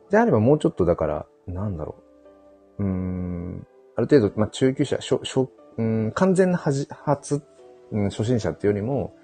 [0.10, 1.96] であればもうちょっとだから、なんだろ
[2.80, 2.84] う。
[2.84, 7.42] うーん、ある程度、まあ、中級者、しょ、しょ、うん、完全なはじ、初、
[7.92, 9.16] うん、初心者っていうよりも、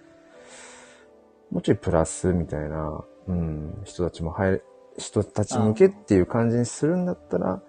[1.52, 4.62] もうちょいプラスみたいな、うん、人たちも入れ、
[4.98, 7.62] 人たち向けっていう感じにするんだったら、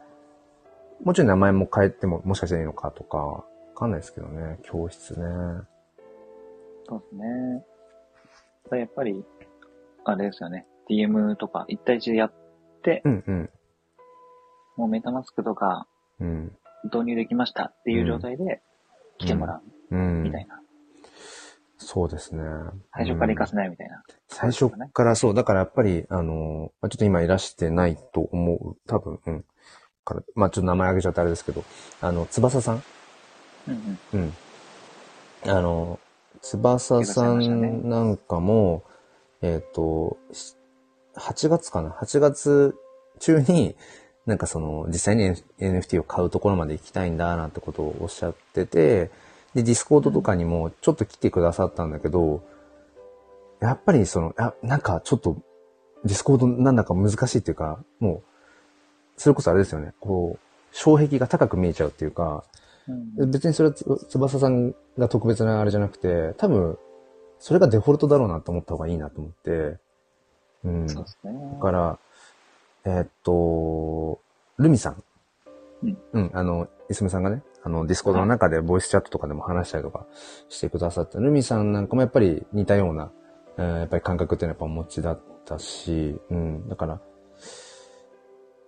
[1.04, 3.44] もうちょい名前も変えても、もしかしたらいいのかとか、わ
[3.74, 5.26] かんないですけどね、教室ね。
[6.88, 7.64] そうですね。
[8.70, 9.24] だやっぱり、
[10.04, 10.66] あれですよね。
[10.88, 12.32] DM とか1対1でやっ
[12.82, 13.50] て、うん、うん、
[14.76, 15.86] もうメタマスクとか
[16.20, 16.52] うん、
[16.84, 18.60] 導入できましたっていう状態で
[19.18, 20.22] 来てもらううん。
[20.22, 20.60] みたいな。
[21.82, 22.42] そうですね。
[22.94, 24.02] 最初から行かせせないみたいな。
[24.28, 25.34] 最初からそう。
[25.34, 28.76] だからやっぱり、あの、まあちょっと今いらしてないと思う。
[28.86, 29.44] 多分、うん。
[30.04, 31.64] からまあちょっと名前挙げちゃってあれですけど、
[32.02, 32.82] あの、翼さん？
[33.68, 34.20] うんうん。
[34.20, 34.32] うん。
[35.50, 35.98] あの、
[36.42, 38.84] 翼さんなんかも、
[39.40, 40.54] えっ、と、し
[41.16, 42.74] 8月かな ?8 月
[43.18, 43.74] 中に、
[44.26, 49.10] なんかその、実際に NFT を買うところまで行きたいんだなんてことをおっしゃってて、
[49.54, 52.42] で、ディスコードとかにもちょっと来てくださったんだけど、
[53.60, 55.36] やっぱりその、あ、なんかちょっと、
[56.04, 58.22] ディスコードなんだか難しいっていうか、もう、
[59.16, 62.44] それこそあれですよね、こう、障壁が高く見えちゃうっていうか、
[62.88, 66.78] うん別にそれはつ翼さんが特別なあれじゃなくて、多分、
[67.38, 69.78] それがデフォルトだろうなと思った方がいいなと思って、
[70.64, 70.86] うん。
[70.86, 71.32] だそうですね。
[71.60, 71.98] から、
[72.84, 74.20] えーっと、
[74.58, 75.02] ルミさん。
[75.82, 75.98] うん。
[76.12, 80.06] うん、あの、いすむさんがね、あの、ディスコードの中でボイスチャットとかでも話したりとか
[80.48, 81.20] してくださった。
[81.20, 83.12] ルミさんなんかもやっぱり似たような、
[83.58, 87.00] えーやっぱり感覚っていうのはやっぱお持ちだったし、うん、だから、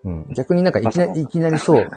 [0.05, 1.91] うん、逆になんかいきなり、いきなりそう、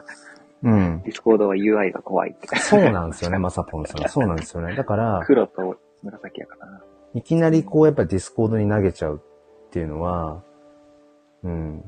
[0.63, 1.01] うん。
[1.03, 2.47] ディスコードは UI が怖いって。
[2.57, 4.09] そうなんですよね、まさぽんさん。
[4.09, 4.75] そうなんですよね。
[4.75, 6.81] だから、黒と紫やからな。
[7.13, 9.21] いきなりこうやっぱりディスコードに投げちゃう
[9.67, 10.41] っていうのは、
[11.43, 11.83] うん。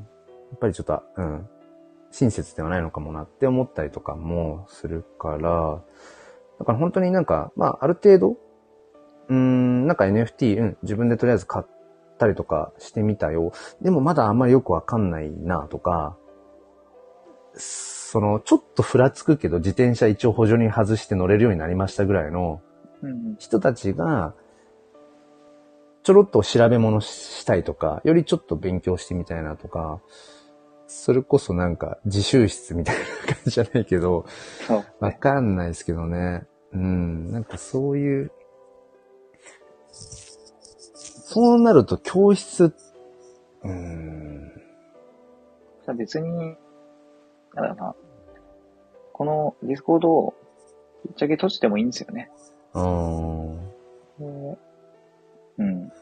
[0.50, 1.48] やっぱりちょっと、うん。
[2.10, 5.82] 親切ではないのかもなって思ったりとかもするから、
[6.58, 11.66] だから本当になんか、まあある程度、うーん、なんか NFT、うん、自分でとりあえず買っ
[12.18, 13.52] たりとかしてみたよ。
[13.82, 16.16] でもまだあんまりよくわかんないなとか、
[17.54, 22.62] その、ちょっとふらつくけど自転車一応補助輪外して乗れるようになりましたぐらいの、
[23.02, 24.34] うん人たちが、
[26.02, 30.00] ちょろっと調べ物したいとか、よりちょっと勉強してみたいなとか、
[30.88, 34.24] それこそなんか自習室みたいな感じじゃないけど。
[35.00, 36.46] わかんないですけどね。
[36.72, 38.32] うん、なんかそういう、
[39.90, 42.74] そうなると教室、
[43.62, 44.50] うん、
[45.96, 46.56] 別に、なん
[47.54, 47.94] だろうな。
[49.12, 50.34] このディスコードを
[51.04, 52.30] ぶっちゃけ閉じてもいいんですよね。
[52.72, 53.58] うん。
[54.18, 54.58] で
[55.58, 55.92] うん。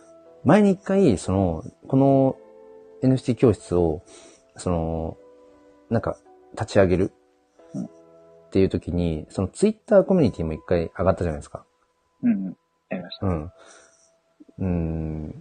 [0.45, 2.37] 前に一回、その、この
[3.03, 4.03] NFT 教室を、
[4.57, 5.17] その、
[5.91, 6.17] なんか、
[6.53, 7.13] 立ち上げる？
[7.75, 7.89] うんっ
[8.51, 11.65] ていう時に、そのツイッターコミュニティも一回上がったじゃないですか。
[12.23, 12.57] うんうん。
[12.89, 13.27] やりました。
[13.27, 13.53] うん。
[14.59, 15.31] うん。
[15.31, 15.37] だ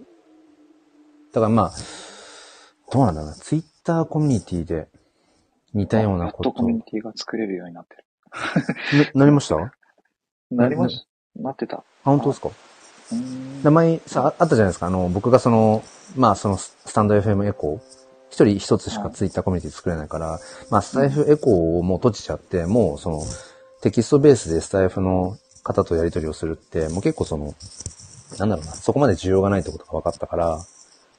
[1.36, 1.72] からまあ、
[2.92, 3.36] どうなんだろうな。
[3.36, 4.88] ツイッターコミュニティで
[5.74, 7.96] 似たようなことやっとコミュニティが作れるようになって
[8.98, 9.12] る。
[9.14, 9.56] な、なりました？
[9.56, 9.72] あ、
[10.52, 11.84] なりましなってた。
[12.04, 12.50] 本当ですか？
[13.64, 14.88] 名前さ、ああったじゃないですか。
[14.88, 15.84] あの、僕がその、
[16.18, 17.80] まあそのススタンド FM エコー、
[18.30, 23.22] 一人一つしかツイッターコミュニティ作れないから、まあスタイフエコーをもう閉じちゃって、もうその、
[23.82, 27.54] テキストベースでスタイフの方とやり取りをするって、もう結構その、
[28.40, 30.66] なんだろうな、そこまで需要がないってことが分かったから、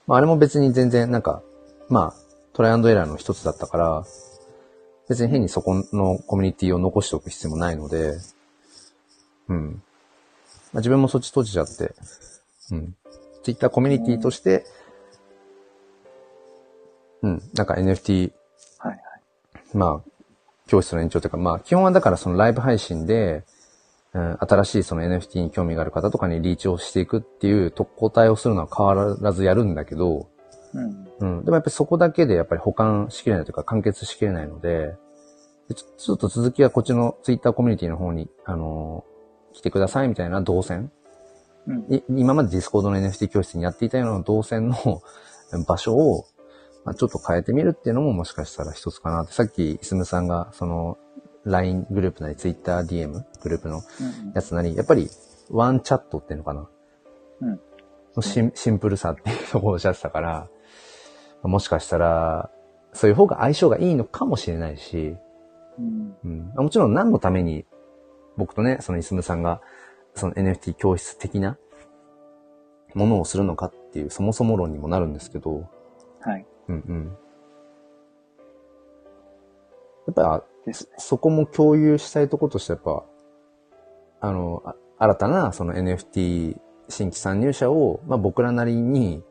[0.06, 1.42] まああれも別に全然なんか、
[1.88, 2.14] まあ、
[2.52, 4.04] トライアンドエラーの一つだったから、
[5.08, 8.14] 別に変にそこのコミュニティを残しておく必要もないので、
[9.48, 9.82] うん。
[10.72, 11.94] まあ、自分もそっち閉じちゃって、
[12.72, 12.96] うん。
[13.44, 14.64] ツイッターコミュニティとして、うん、
[17.54, 18.32] なんか NFT、
[18.78, 19.00] はいはい。
[19.74, 20.10] まあ、
[20.66, 23.44] 教室の延長というか、まあ、基本はだからそのライブ配信で、
[24.12, 30.28] うん、新しいその NFT に興味がある方とかにリーチをしていくっていう特攻隊をするのは変わらずやるんだけど、
[30.74, 31.08] うん。
[31.18, 31.44] うん。
[31.44, 34.94] でもやっぱりそこだけでやっぱり補完しきれないというか完結しきれないので、
[35.68, 39.16] でちょちょっと続きはこっちのツイッターコミュニティの方に、あのー
[39.56, 40.92] 来てくださいみたいな動線。
[41.66, 41.94] うん。
[41.94, 45.02] い今までディスコードの NFT 教室にやっていたような動線の
[45.66, 46.26] 場所を、
[46.86, 49.32] まあ、ちょっと変えてみるっていうのももしかしたら一つかなって。
[49.32, 50.96] さっき、いすむさんが、その、
[51.44, 55.08] LINE グループなり TwitterDM グループのうんやつなり、やっぱり
[55.50, 56.68] ワンチャットっていうのかな。
[57.42, 57.60] うん
[58.16, 60.48] のシンシンプルさっていうところをおっしゃってたから、
[61.42, 62.50] もしかしたら、
[62.92, 65.16] そういう方が相性がいいのかもしれないし、
[65.78, 66.16] うん。
[66.24, 67.66] うん、もちろん何のために
[68.36, 69.60] 僕とね、そのイスムさんが、
[70.14, 71.58] その NFT 教室的な
[72.94, 75.68] ものをするのかっていう、そもそも論にもなるんですけど、
[76.20, 76.46] はい。
[76.68, 77.16] うんうん。
[80.06, 80.94] やっぱですね。
[80.98, 83.04] そこも共有したいところとしてやっぱ、
[84.20, 86.56] あの、あ新たなその NFT
[86.88, 89.22] 新規参入者を、まあ僕らなりに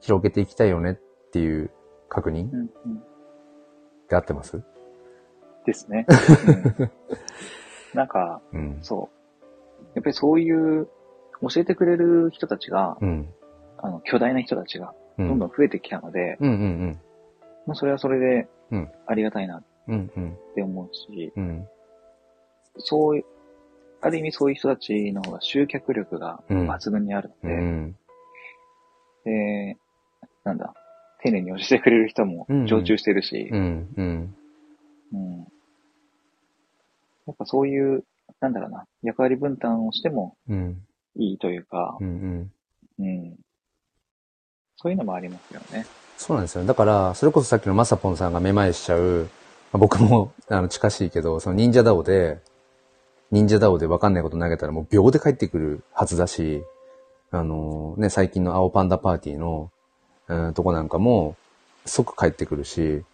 [0.00, 1.70] 広げていきたいよねっていう
[2.08, 2.60] 確認うん。
[2.60, 3.02] うん。
[4.08, 4.62] が合ってます？
[5.64, 6.06] ですね。
[6.78, 6.90] うん
[7.94, 8.78] なんか、うん。
[8.82, 9.08] そ
[9.80, 9.84] う。
[9.94, 10.86] やっぱりそういう、
[11.40, 13.32] 教えてくれる人たちが、うん。
[13.78, 15.05] あの、巨大な人たちが、うん。
[15.18, 17.00] どんどん増えてきたので、うんうん
[17.66, 19.94] まあ、それはそれでうん、ありがたいなっうん。
[19.94, 20.36] うんうん。
[20.54, 21.68] て思うし、うん。
[22.78, 23.22] そう
[24.00, 27.96] ある意味そういう人たちの方が集客力が抜群にあるので、うん。
[29.24, 29.78] で、
[30.44, 30.74] なんだ、
[31.22, 33.88] 丁寧に教えてくれる人も常駐してるし、うん。
[33.96, 34.34] うん。
[35.12, 35.46] うん
[37.26, 38.04] やっぱそういう、
[38.40, 40.80] なんだろうな、役割分担をしてもうん。
[41.16, 42.50] いいというかう、ん。
[42.98, 43.04] うん。
[43.04, 43.36] うん。
[44.76, 45.86] そういうのもありますよね。
[46.16, 46.64] そうなんですよ。
[46.64, 49.28] だから、それこそさっきのまさぽんさんがめまいしちゃう、
[49.72, 52.40] まあ僕も、 あの、近しいけど、その忍者ダオで、
[53.30, 56.62] 忍者ダオでわかんないこと投げたらもう秒で帰ってくるはずだし、
[57.30, 59.70] あのね、最近の青パンダパーティーの、
[60.28, 61.36] うん、とこなんかも、
[61.84, 63.04] 即帰ってくるし、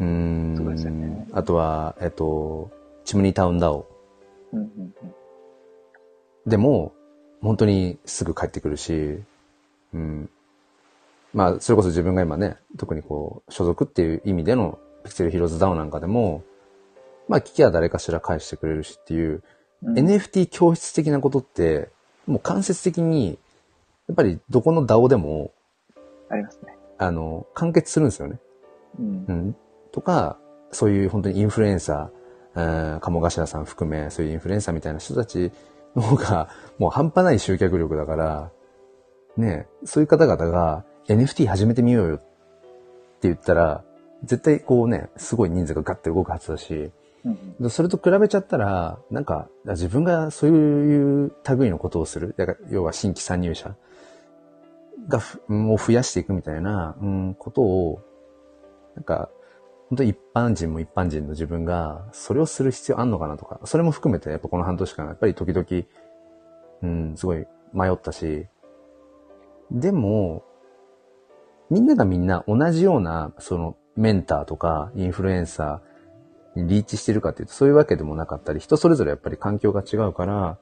[0.00, 2.70] うーそうですよんね、あとは、えっと、
[3.04, 3.86] チムニータウンダオ
[4.52, 4.66] うんうん
[5.02, 5.14] うん。
[6.46, 6.92] でも、
[7.40, 9.22] 本当にすぐ帰ってくるし、
[9.94, 10.30] うん。
[11.32, 16.42] まあ、それこそ自分が今ね、特にこう、所属っていう意味でのピクセルヒローズダウンなんかでも、
[17.28, 19.42] まあ、聞きは誰かしら返してくれるしっていう、うん
[19.84, 21.90] NFT 教室的なことって、
[22.28, 23.36] もう間接的に、
[24.06, 25.52] やっぱりどこの DAO でも、
[26.28, 26.76] ありますね。
[26.98, 28.38] あの、完結するんですよね。
[29.00, 29.32] うんう。
[29.32, 29.56] ん。
[29.90, 30.38] とか、
[30.70, 35.50] そういう本当にインフルエンサー、うん、鴨頭さん含め、そういうインフルエンサーみたいな人たち
[35.96, 38.50] の方が、もう半端ない集客力だから、
[39.36, 42.24] ねえそういう方々が NFT 始めてみようよって
[43.22, 43.84] 言ったら、
[44.24, 46.74] 絶対こうね、すごい人数がガッて動くはずだし、
[47.24, 53.76] うんでそれと比べちゃったら、なんか、自分がそういう類のことをする、だから要は新規参入者
[55.08, 58.02] がふ、を増やしていくみたいな、うん、ことを、
[58.96, 59.28] なんか、
[59.88, 65.66] 本当に一般人も一般人の自分が、それをする必要あんのかなとか、それも含めて、やっぱこの半年間、やっぱり時々、
[66.82, 68.46] うん、すごい迷ったし、
[69.70, 70.42] でも、
[71.72, 80.58] みんながみんな同じような、その、メンターとか、インフルエンサーにリーチしてるかっていうと、そういうわけでもなかったり、人それぞれやっぱり環境が違うから、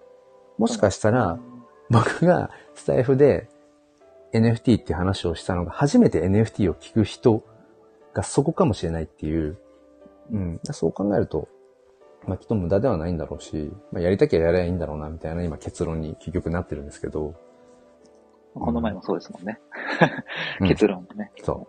[0.56, 1.40] もしかしたら、
[1.90, 3.48] 僕がスタイフで
[4.32, 7.42] NFT って話をしたのが、初めて NFT を聞く人
[8.14, 9.58] がそこかもしれないっていう、
[10.30, 11.48] うん、そう考えると、
[12.24, 17.34] まあ、きっと無駄ではないんだろうし、まあ、やりたきゃやればいいんだろうな、みたいな今結論に結局なってるんですけど、
[18.54, 19.58] この前もそうですもんね。
[20.60, 21.32] うん結論もね。
[21.42, 21.66] そ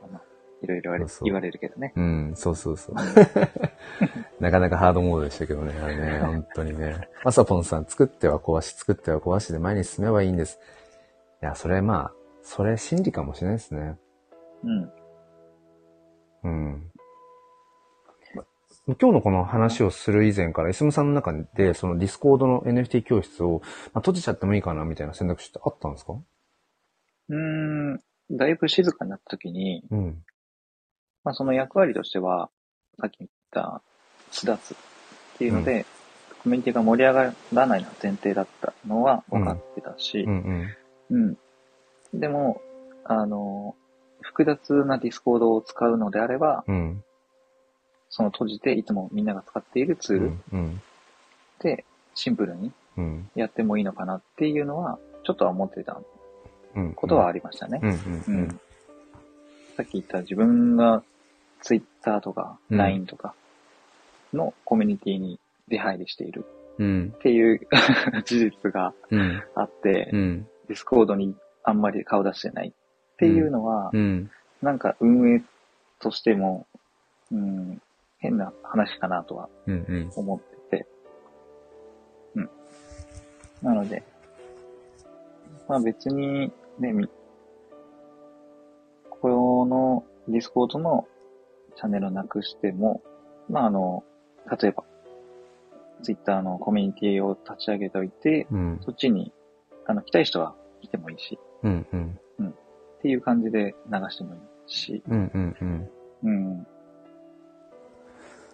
[0.64, 1.92] いろいろ言われるけどね。
[1.96, 2.96] うん、そうそうそう。
[4.40, 7.10] なかなかハードモードでしたけどね、あれね、 本当にね。
[7.24, 10.60] まさぽんさん、作っては壊し、作っては壊しで前に進めばいいんです。
[11.42, 12.14] いや、それまあ、
[12.44, 13.98] それ真理かもしれないですね。
[14.64, 14.92] うん。
[16.44, 16.92] うん。
[18.88, 23.62] 今日のこの話をする以前から、イスムさんの中で、そのディスコードの NFT 教室を、
[23.94, 26.14] まあ、閉じちゃってもいいかなみたいな選択肢ってあったんですか？
[27.32, 28.00] うーん。
[28.32, 30.24] だいぶ静かになった時に、うん。
[31.24, 32.50] まあその役割としては、
[33.00, 33.82] さっき言った、
[34.32, 34.78] 巣立つっ
[35.38, 35.86] ていうので、
[36.44, 40.68] コミュニティが盛り上がらないのは前提だったのは分かってたしう、ん
[41.10, 41.38] うん。
[42.14, 42.20] うん。
[42.20, 42.62] でも、
[43.04, 43.76] あの、
[44.22, 47.04] 複雑なディスコードを使うのであれば、うん。
[48.10, 50.44] その閉じていつもみんなが使っているツールうん。
[50.52, 50.82] うん。
[51.60, 53.30] でシンプルにうん。
[53.36, 56.06] やってもいいのかなっていうのは、ちょっとは思ってたうん。
[56.96, 57.80] ことはありましたね。
[57.82, 57.92] うん。
[57.92, 57.94] う。
[58.28, 58.60] うんん。
[59.78, 61.04] さっき言った自分が
[61.62, 63.34] Twitter とかうん LINE とか
[64.34, 66.46] のコミュニティに出入りしている
[66.78, 67.14] うん。
[67.16, 67.60] っていう
[68.26, 69.44] 事実がうん。
[69.56, 70.48] あって、うん。
[70.68, 74.32] ディスコードにあんまり顔出してないっていうのは、うん。
[74.62, 75.44] なんか運営
[76.00, 76.66] としても、
[77.32, 77.82] うん、
[78.20, 79.86] 変な話かなとはうん。
[79.88, 80.12] うん。
[80.16, 80.88] 思ってて。
[82.36, 82.50] うん。
[83.62, 84.04] なので、
[85.68, 86.52] まあ別に、
[86.82, 87.08] ね、み
[89.10, 91.08] このディスコードの
[91.78, 93.04] チャンネルをなくしても、
[93.48, 94.04] まああの、
[94.60, 94.84] 例えば、
[96.02, 98.80] ツイッターのコミュニティを立ち上げておいて、うん。
[98.84, 99.32] そっちに、
[99.86, 101.86] あの、来たい人は来てもいいし、うん。
[101.92, 101.96] う
[102.44, 102.50] ん。
[102.50, 102.54] っ
[103.04, 105.32] ていう感じで流してもいいし、うん。
[105.32, 105.56] うん。
[105.62, 105.90] うん。
[106.24, 106.58] うん。
[106.58, 106.66] ま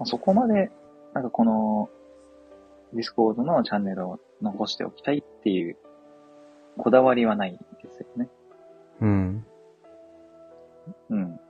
[0.01, 0.69] あそこまで、
[1.13, 1.89] なんかこの、
[2.91, 5.77] ディスコードのチャンネルを残しておきたいっていう、
[6.77, 7.57] こだわりはない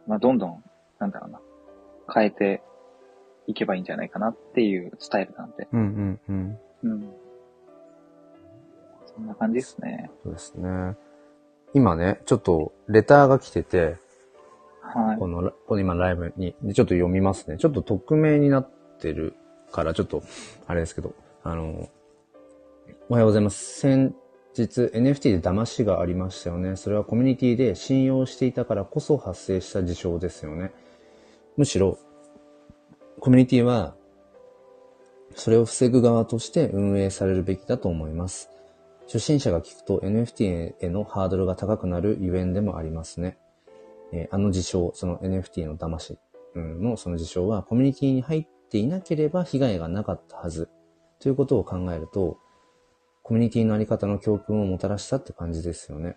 [0.08, 0.64] まあ、どんどん、
[1.00, 1.40] なんだろうな、
[2.14, 2.64] 変えて
[3.46, 5.68] いけばいいんじゃないかなっていうスタイルなんで。
[5.72, 5.80] うん。
[5.80, 6.20] うん。
[6.30, 6.58] うん。
[6.84, 7.14] うん。
[9.06, 10.12] そんな感じですね。
[10.24, 10.96] そうですね。
[11.74, 13.98] 今ね、ちょっとレターが来てて、
[14.82, 15.18] はい。
[15.18, 17.58] この、この今ライブに、でちょっと読みますね。
[17.58, 19.36] ちょっと匿名になってる
[19.72, 20.24] から、ちょっと、
[20.66, 21.90] あれですけど、あの、
[23.10, 23.80] おはようございます。
[23.80, 24.16] 先
[24.58, 26.76] 日 NFT で騙しがありましたよね。
[26.76, 30.72] それはコミュニティで信用していたからこそ発生した事象ですよね。
[31.56, 31.98] むしろ、
[33.20, 33.96] コミュニティは、
[35.36, 38.50] それを防ぐ側として運営されるべきだと思います。
[39.06, 43.38] 初心者が聞くと NFT へのハードルが高くなるゆえんでもありますね。
[44.12, 46.18] えーあの事象、その NFT の騙し
[46.56, 50.70] うんのその事象はコミュニティに入っていなければ被害がなかったはず
[51.20, 52.38] ということを考えると、
[53.28, 56.16] コミュニティのあり方の教訓をもたらしたって感じですよね。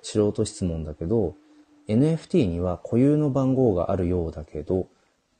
[0.00, 1.34] 素人質問だけど、
[1.86, 4.88] NFT には固有の番号があるようだけど、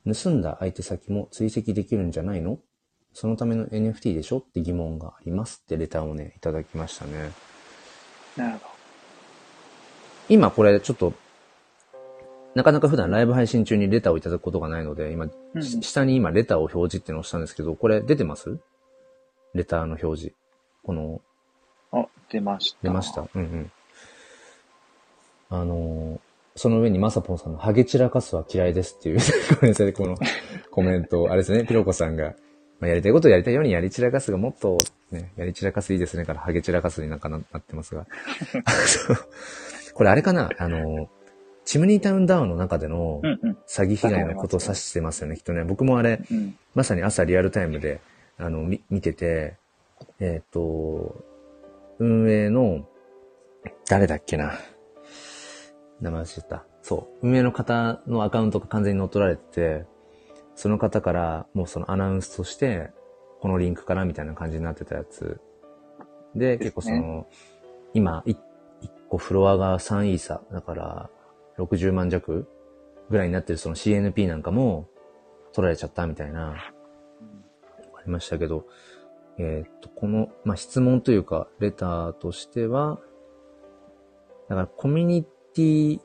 [0.05, 2.59] 盗んだ相手先も追跡できるんじゃないの？
[3.15, 7.31] そのための NFT でしょって疑問がありますってレターをね、いただきましたね。
[8.37, 8.69] なるほ
[10.29, 11.15] 今これちょっと、
[12.55, 18.59] なかなか普段ライブ配信中にレターをいただくことがないので、今、うんし下に今レターを表示ってのをしたんですけど、これ出てます？
[19.55, 20.35] レターの表示。
[20.87, 21.21] この、
[21.93, 22.01] ど。
[22.01, 22.79] あ、出ました。
[22.83, 23.23] 出ました。
[23.23, 23.73] うんうん。
[25.51, 26.21] あのー
[26.59, 29.19] その上にまさぽんさんのハゲ散らかすは嫌いですっていう、
[29.61, 30.17] ごめんなさい、この
[30.71, 32.35] コメント、あれですね、ピロコさんが、
[32.81, 34.79] まあ、やりたいことをやりたいようにやり散らかすがもっと、
[35.11, 38.07] ね、やり散らかすいいですねから、ハゲ散らかすになんかななってますが。
[39.93, 41.09] これあれかなあのー
[41.67, 43.59] チムニータウンダウンの中でのうんうん。
[43.67, 45.65] 詐欺被害のことを指してますよね、きっとね。
[45.65, 46.57] 僕もあれ、うん。
[46.75, 48.01] まさに朝リアルタイムで、
[48.39, 49.57] あの、み見てて、
[50.21, 51.25] えっ、と、
[51.99, 52.89] 運営の、
[53.89, 54.59] 誰だっけな。
[56.01, 56.65] 名前忘れた。
[56.83, 57.27] そう。
[57.27, 59.85] 運営の方のアカウントが完全に乗っ取られてて、
[60.55, 62.91] その方からもうそのアナウンスとして、
[63.41, 65.41] このリンクからみたいな感じになってたやつ。
[66.35, 67.27] で、結構その、
[67.95, 68.37] 今、い
[68.83, 71.11] 一個フロアが3イーサ、だから
[71.59, 72.47] 60万弱
[73.11, 74.89] ぐらいになってるその CNP なんかも
[75.53, 78.67] 取られちゃったみたいな、ありましたけど、
[79.39, 82.99] えーっと、この、まあ、質問というか、レターとしては、
[84.49, 85.25] だからコミュニ
[85.55, 86.01] ティ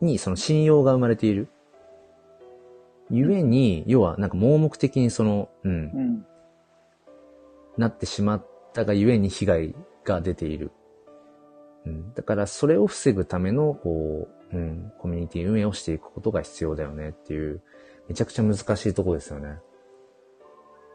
[0.00, 1.48] にその信用が生まれている。
[3.10, 6.26] ゆえに、要はなんか盲目的にその、うんう、ん。
[7.76, 9.74] なってしまったがゆえに被害
[10.04, 10.70] が出ている。
[11.86, 17.62] うん、だからそれを防ぐための、こう、うん、コミュニティ運営をしていくことが必要だよねっていう、
[18.08, 19.58] めちゃくちゃ難しいとこですよね。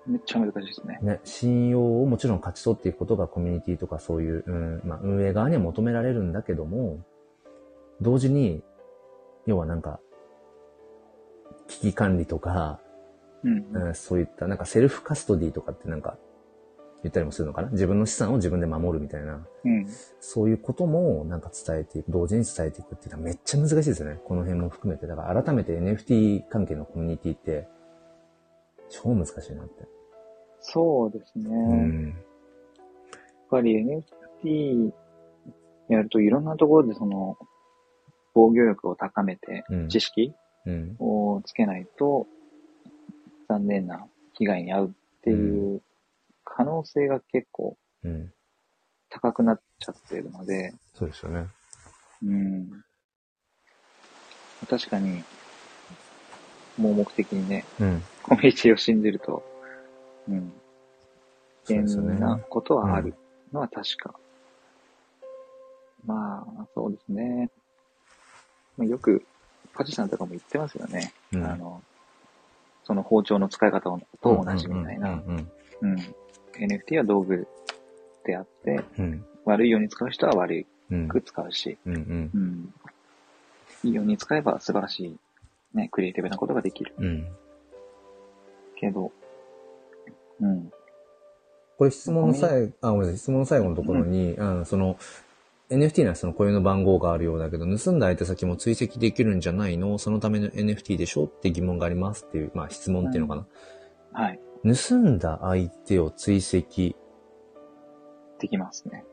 [0.07, 0.99] めっちゃ難しいですね。
[1.01, 6.99] ね、信用をもちろん勝ち取っていくことがコミュニティとかそういう、うん、まあ運営側には求められるんだけども、
[8.01, 8.63] 同時に、
[9.45, 9.99] 要はなんか、
[11.67, 12.79] 危機管理とか、
[13.43, 13.65] うん。
[13.73, 16.17] うん、そういったなんかセルフカストディとかってなんか
[17.03, 17.69] 言ったりもするのかな？
[17.69, 19.87] 自分の資産を自分で守るみたいな、うん。
[20.19, 24.19] そういうこともなんか伝えていく、同時に伝えていくっていうのはめっちゃ難しいですよね。
[24.25, 25.05] この辺も含めて。
[25.05, 27.67] だから改めて NFT 関係のコミュニティって
[28.89, 29.87] 超難しいなって。
[30.71, 31.49] そうですね。
[31.49, 32.15] うやっん。
[33.49, 33.83] ぱり
[34.43, 34.91] NFT
[35.89, 37.37] やるといろんなところでその、
[38.33, 40.33] 防御力を高めて、うん知識
[40.65, 40.95] うん。
[40.99, 42.27] をつけないと、
[43.47, 44.91] 残念な被害に遭うっ
[45.21, 45.81] ていう
[46.43, 48.33] 可能性が結構うん。
[49.09, 51.47] 高くなっちゃってるので、そうですよね。
[52.23, 52.83] うん。
[54.67, 55.23] 確かに、
[56.77, 58.03] 盲目的にね、うん。
[58.23, 59.43] コミュニティを信じると、
[60.29, 60.53] うん。
[61.65, 62.37] 危険そうですよね。
[62.37, 63.15] なことはある
[63.51, 64.15] のは確か。
[66.05, 67.49] まあ、そうですね。
[68.77, 69.25] まあ、よく、
[69.73, 71.13] パチさんとかも言ってますよね。
[71.33, 71.81] うんあの、
[72.83, 75.09] その包丁の使い方と同じみたいな。
[75.09, 75.51] うん。
[75.81, 75.95] うん。
[76.53, 77.47] NFT は道具
[78.25, 79.25] であって、うん。
[79.45, 81.07] 悪いように使う人は悪うん。
[81.07, 82.73] く使うし、うん。
[83.83, 85.17] いいように使えば素晴らしい、
[85.73, 86.93] ね、クリエイティブなことができる。
[86.97, 87.27] うん。
[88.75, 89.11] けど、
[90.41, 90.71] うん。
[91.77, 94.97] これ質問の最後、あ、ごめんなさい、質問の最後のところに、うん、その、
[95.69, 99.97] NFT にはその固有の番号があるようだけど、盗んだ相手先も追跡できるんじゃないの？
[99.97, 101.25] そのための NFT でしょ？
[101.25, 103.47] って疑問がありますっていう、まあ質問っていうのか
[104.13, 104.21] な？
[104.21, 104.39] はい。
[104.63, 106.95] 盗んだ相手を追跡。
[108.39, 109.03] できますね。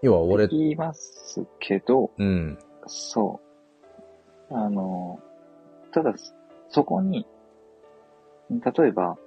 [0.00, 3.40] 要は俺で、きますけど、うん、そ
[4.50, 4.54] う。
[4.54, 5.18] あの、
[5.92, 6.14] ただ、
[6.68, 7.26] そこに、
[8.50, 9.18] 例えば、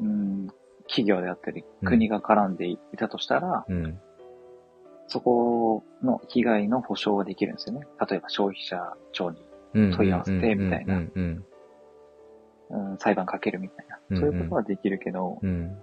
[0.00, 0.48] うん、
[0.86, 4.00] 企業であったり、うん国が絡んでいたとしたら、うん、
[5.08, 7.86] そこの被害の保証はできるんですよね。
[8.08, 9.38] 例えば消費者庁に、
[9.74, 9.92] うん。
[9.92, 11.02] 問い合わせてみたいな
[12.98, 13.98] 裁判かけるみたいな。
[14.18, 15.76] そういうことはできるけど、うん、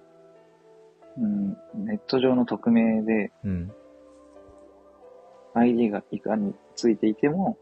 [1.18, 3.72] うん、ネット上の匿名でうん、
[5.54, 7.58] ID がいかについていても、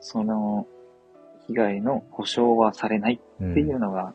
[0.00, 0.66] その
[1.46, 3.52] 被害の保証はされないうん。
[3.52, 4.14] っていうのが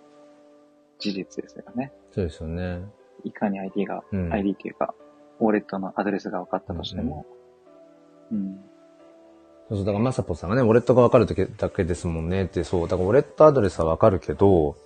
[1.00, 1.92] 事実ですよね。
[2.12, 2.82] そうですよね。
[3.24, 4.34] いかに ID が、うん。
[4.34, 4.94] ID っていうか、
[5.40, 7.26] ウォレットのアドレスが分かったとしても、
[8.32, 8.60] うん、
[9.70, 12.88] そうそう、だからまさぽさんがね、ウォレットがわかるだけだけですもんねって、そう。
[12.88, 14.78] だからウォレットアドレスはわかるけど、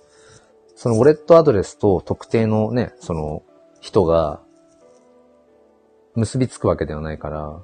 [0.76, 3.42] そのウォレットアドレスと特定のね、その
[3.80, 4.40] 人が
[6.14, 7.62] 結びつくわけではないから、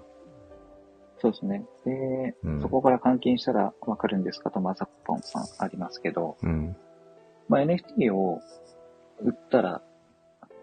[1.20, 1.66] そうですね。
[1.84, 6.76] で、うんそこから換金したらわかるんですかと、まさぽんさんありますけど、うん。
[7.50, 8.40] まあ、NFT を
[9.20, 9.82] 売ったら、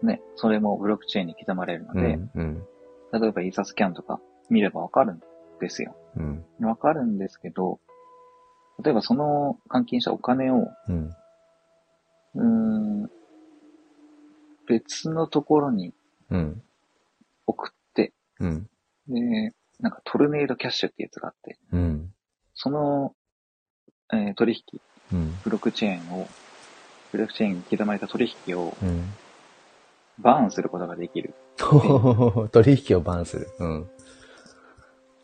[0.02, 2.30] ね、それもブロックチェーンに刻まれるので、うん。
[2.34, 2.66] うん。
[3.12, 5.20] 例えばイーサスキャンとか見ればわかるん
[5.60, 5.94] ですよ。
[6.16, 6.44] うん。
[6.60, 7.78] わかるんですけど、
[8.82, 10.66] 例えばその換金したお金を、
[12.34, 13.02] うん。
[13.04, 13.10] ん、
[14.66, 15.92] 別のところに
[16.30, 16.62] うん。
[17.46, 18.66] 送って、うん。
[19.08, 22.14] で、なんかトルネードキャッシュってやつがあって、うん。
[22.54, 23.14] その、
[24.12, 24.80] えー取引、
[25.12, 25.40] うん。
[25.44, 26.28] ブロックチェーンを、
[27.12, 29.12] ブロックチェーンに刻まれた取引をうん。
[30.18, 31.34] バーンすることができる。
[32.52, 33.48] 取引をバンする。
[33.58, 33.90] うん。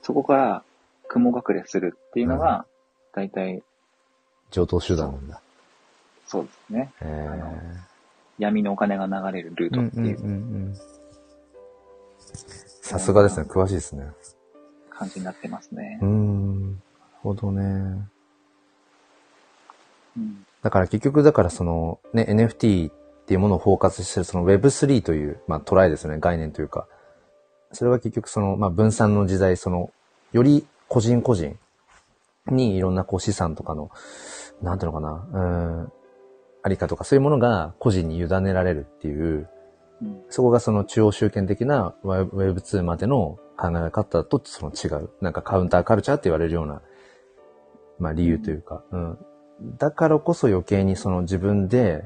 [0.02, 0.62] そこから
[1.08, 2.64] 雲隠れするっていうのが、
[3.12, 3.62] 大体、
[4.50, 5.40] 上等手段なんだ。
[6.26, 6.92] そうですね。
[7.00, 7.94] へあのー
[8.36, 10.32] 闇のお金が流れるルーうんうんトっていううんう
[10.70, 10.76] ん。
[12.82, 13.46] さすがですね。
[13.48, 14.08] 詳しいですね。
[14.90, 16.08] 感じになってますねうー。
[16.08, 16.72] ん。
[16.72, 16.78] なる
[17.22, 17.62] ほどね。
[20.16, 20.46] うん。
[20.64, 22.94] だから結局、だからそのね、NFT っ
[23.26, 26.88] ていうものをフォーカスしてるその Web3 という、まあトライですよね、概念というか。
[27.72, 29.92] それは結局その、まあ分散の時代、その、
[30.32, 31.58] より個人個人
[32.46, 33.90] にいろんなこう資産とかの、
[34.62, 35.92] なんていうのかな、うん、
[36.62, 39.46] ありかとかそういうものが個人に委ねられるっていう、
[40.30, 45.10] そこがその中央集権的な Web2 までの考え方とその違う。
[45.20, 46.80] なんかカウンターカルチャーって言われるような、
[47.98, 49.18] まあ理由というか、うん。
[49.60, 52.04] だからこそ余計にその自分で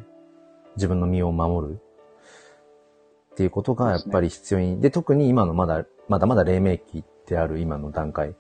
[0.76, 1.80] 自分の身を守る
[3.32, 8.34] っていうことがやっぱり必要に、で特に今のまだ、まだまだ黎明期である今の段階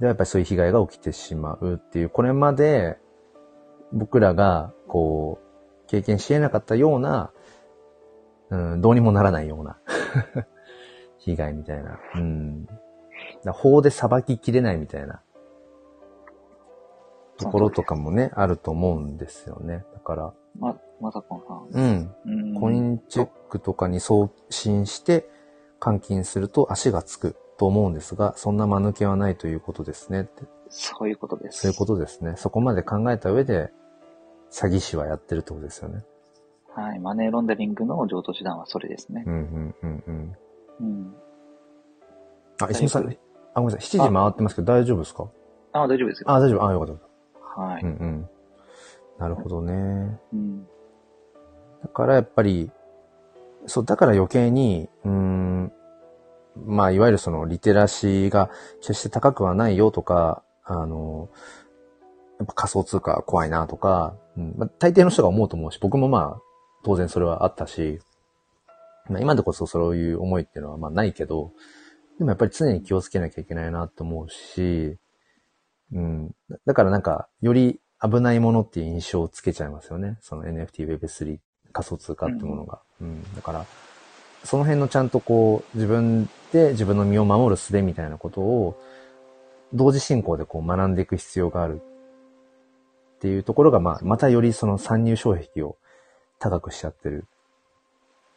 [0.00, 2.98] ではやっぱりそういう被害が起きてしまうっていう、これまで
[3.92, 5.40] 僕らがこ
[5.86, 7.30] う経験し得なかったような
[8.50, 9.78] うん、どうにもならないような
[11.18, 11.98] 被害みたいな。
[12.16, 12.66] うん。
[13.52, 15.22] 法で裁ききれないみたいな
[17.38, 19.84] ところとかもね、あると思うんですよね。
[19.94, 21.82] だから、ま、まさこんさん。
[21.82, 22.14] うん。
[22.26, 25.30] うんコインチェックとかに送信して
[25.80, 30.42] 換金すると足がつくと思うんですが、そんな間抜けはないということですねって。
[30.68, 31.60] そういうことです。
[31.60, 32.34] そういうことですね。
[32.36, 33.72] そこまで考えた上で、
[34.50, 36.04] 詐欺師はやってるってことですよね。
[36.74, 36.98] はい。
[36.98, 39.30] マネーロンダリングの上等手段はそれですねう。
[39.30, 40.36] ん、うん、うん、うん。
[40.80, 41.14] うん。
[42.60, 43.08] あ、石見さん、
[43.54, 44.00] あ、ごめんなさい。
[44.00, 45.28] 7時回ってますけど大丈夫ですか？
[45.72, 46.30] あ、大丈夫ですよ。
[46.30, 46.66] あ、大丈夫。
[46.66, 47.07] あ、よかった。
[47.58, 47.82] はい。
[47.82, 48.28] うんうん。
[49.18, 49.72] なるほどね。
[50.32, 50.66] うん。
[51.82, 52.70] だからやっぱり、
[53.66, 55.72] そう、だから余計に、うーん、
[56.66, 58.50] まあ、いわゆるそのリテラシーが
[58.80, 61.28] 決して高くはないよとか、あの、
[62.38, 66.42] やっぱ仮想通貨怖いなとか、うんまあ、大抵の人が思うと思うし、僕もまあ、
[66.84, 67.98] 当然それはあったし、
[69.08, 71.52] まあ、今でこそそういう思いっていうのはまあないけど、
[72.18, 74.96] でもやっぱり常に気をつけなきゃいけないなって思うし、
[75.92, 76.34] うん。
[76.50, 80.18] だだからなんか、より危ないものっていう印象をつけちゃいますよね。
[80.20, 81.38] その NFT、Web3、
[81.72, 82.80] 仮想通貨ってものが。
[83.00, 83.34] うん。
[83.34, 83.66] だから、
[84.44, 88.80] その辺のちゃんとこう、自分で自分の身を守る術みたいなことを、
[89.72, 91.80] 同時進行でこう学んでいく必要がある
[93.18, 95.76] っていうところが、まあ、またよりその参入障壁を
[96.38, 97.26] 高くしちゃってる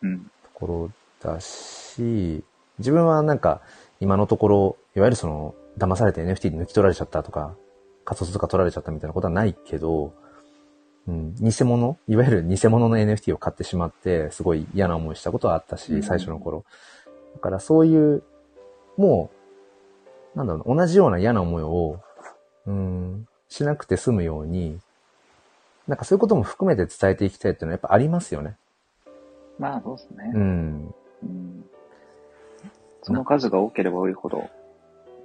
[0.02, 0.20] うん。
[0.20, 0.92] ところ
[1.32, 2.44] だし、
[2.80, 3.62] 自分はなんか、
[4.00, 7.56] 今のところ、いわゆるその、騙されて NFT に抜き取られちゃったとか、
[8.06, 10.14] 仮想通貨取られちゃったみたいなことはないけど、
[11.08, 16.64] うん、偽物いわゆる偽物の NFT を買ってしまって、すごい嫌な思いしたことはあったし、うん最初の頃。
[17.34, 18.24] だからそういう、
[18.98, 19.32] も
[20.36, 22.00] う、なんだろうな、同じような嫌な思いを、
[22.68, 24.80] うん、しなくて済むように、
[25.88, 28.56] なんかそういうことも含めて伝えていきたいっていうのはやっぱありますよね。
[29.58, 30.38] まあ、そうですねう。
[30.38, 30.96] ん。
[31.24, 31.66] うん。
[33.04, 34.50] その数が多ければ多いほど。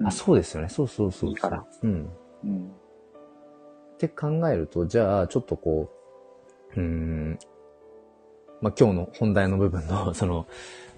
[0.01, 0.69] うんあ、そうですよね。
[0.69, 1.31] そうそうそうそう。
[1.31, 2.11] いいからうん。
[2.45, 2.71] うん。
[3.95, 5.91] って考えると、じゃあ、ちょっとこ
[6.77, 7.39] う、うーん、
[8.61, 10.47] まあ、今日の本題の部分の、 その、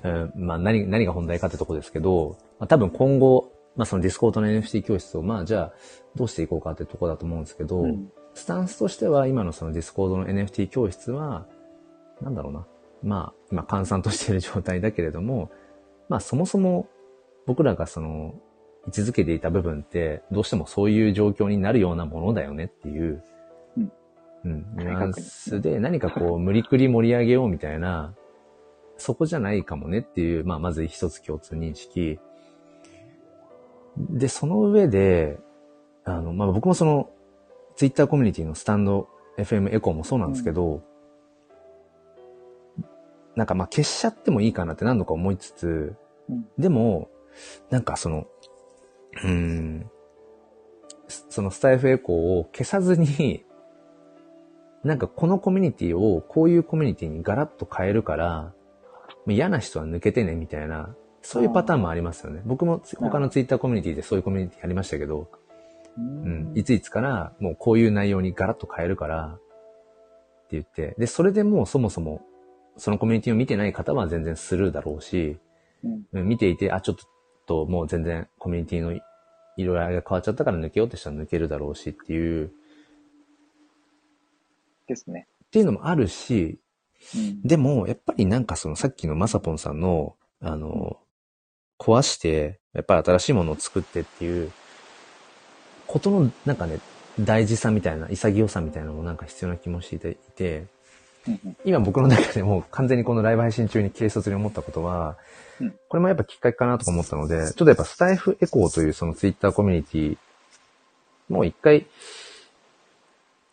[0.03, 5.73] うんまあ、何、何が本題かってとこですけど、まあ、多分今後、まあ、そのディスコードの NFT 教室を、まあ、じゃあ、
[6.17, 8.13] どうしていこうかってとこだと思うんですけど、うん。
[8.35, 11.47] スタンスとしては、今のそのディスコードの NFT 教室は、
[12.21, 12.67] なんだろうな。
[13.03, 15.51] まあ、今、閑散としている状態だけれども、
[16.09, 16.89] まあ、そもそも、
[17.47, 18.35] 僕らがその、
[18.87, 23.23] 位置づけていた部分って、どうしてもそういう状況になるようなものだよねっていう、
[23.77, 23.93] うん。
[24.45, 28.15] うん、ニュアンスで何かこう、無理くり盛り上げようみたいな、
[28.97, 32.19] そこじゃないかもねっていう、まあ、まず一つ共通認識。
[34.11, 35.39] で、その上で、
[36.05, 37.11] あの、まあ、僕もその、
[37.77, 39.09] ツイッターコミュニティのスタンド
[39.39, 40.83] FM エコーもそうなんですけど、
[43.37, 45.95] なんかまあ消しちゃってもいいかなって何度か思いつつ、
[46.29, 46.49] うん。
[46.59, 47.09] でも、
[47.71, 48.27] なんかその、
[49.23, 49.91] うーん、
[51.09, 53.45] そのスタイフエコーを消さずに、
[54.85, 58.53] なんかこのコミュニティをこういうコミュニティにガラッと変えるから、
[59.27, 62.43] 嫌な人は抜けてねみたいな、そういうパターンもありますよね。
[62.47, 65.29] 僕もつ他のツイッターコミュニティでそういうコミュニティありましたけど、
[65.97, 69.43] ううん、いついつからもうこういう内容にガラッと変えるからって
[70.53, 72.23] 言って、で、それでもうそもそも
[72.79, 75.39] そのコミュニティを見てない方は全然スルーだろうし、
[75.85, 76.07] うん。
[76.13, 77.05] うん見ていて、あ、ちょっと
[77.55, 78.99] もう全然コミュニティの
[79.57, 82.53] 色合いが変わっちゃったから抜けようってしたら抜けるだろうしっていう、
[84.87, 85.27] ですね。
[85.47, 86.59] っていうのもあるし、
[87.15, 87.43] うん。
[87.43, 90.99] でも、やっぱりなんかそのさっきのまさぽんさんの、あの、
[91.79, 94.51] 壊して、やっぱり新しいものを作ってっていう、
[95.87, 96.81] ことのなんかね、
[97.21, 100.67] 大事さみたいな、潔さみたいなのもなんか必要な気もしていて、
[101.27, 105.17] うんうん今僕の中でもう完全にこのライブ配信中に軽率に思ったことは、
[105.61, 110.19] うんこれもやっぱきっかけかなとか思ったので、ちょっとやっぱスタイフエコーというそのツイッターコミュニティ、
[111.29, 111.87] もう一回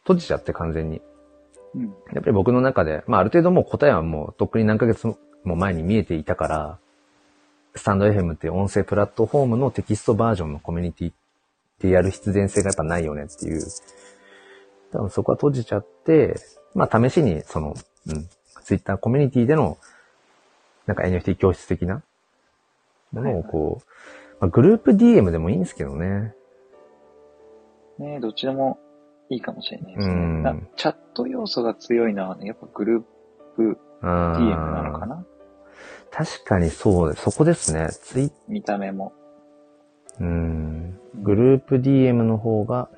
[0.03, 1.01] 閉じちゃって完全に。
[1.73, 1.83] うん。
[2.13, 5.17] やっぱり僕の中で、まあある程度もう答えはもうとっくに何ヶ月も
[5.55, 6.77] 前に見えていたから、
[7.75, 11.13] スタンド FM っていう音声プラットフォームのテキストバージョンのコミュニティっ
[11.79, 13.61] てやる必然性がやっぱないよねっていう。
[14.91, 16.35] 多分そこは閉じちゃって、
[16.75, 17.73] まあ試しにその、
[18.07, 18.29] うん、
[18.63, 19.77] ツイッターコミュニティでの、
[20.85, 22.03] なんか NFT 教室的な
[23.11, 23.85] ものをこう、
[24.39, 26.33] まあ、グループ DM でもいいんですけどね。
[27.97, 28.77] ねどっちでも
[29.29, 30.13] いいかもしれないですね。
[30.13, 33.03] うんなチャット要素が強いのはね、やっぱグルー
[33.55, 35.25] プあ DM なのかな？
[36.11, 37.23] 確かにそうです。
[37.23, 37.89] そこですね。
[37.91, 39.13] ツイ見た目も。
[40.19, 40.99] うん。
[41.23, 42.89] グループ DM の方が、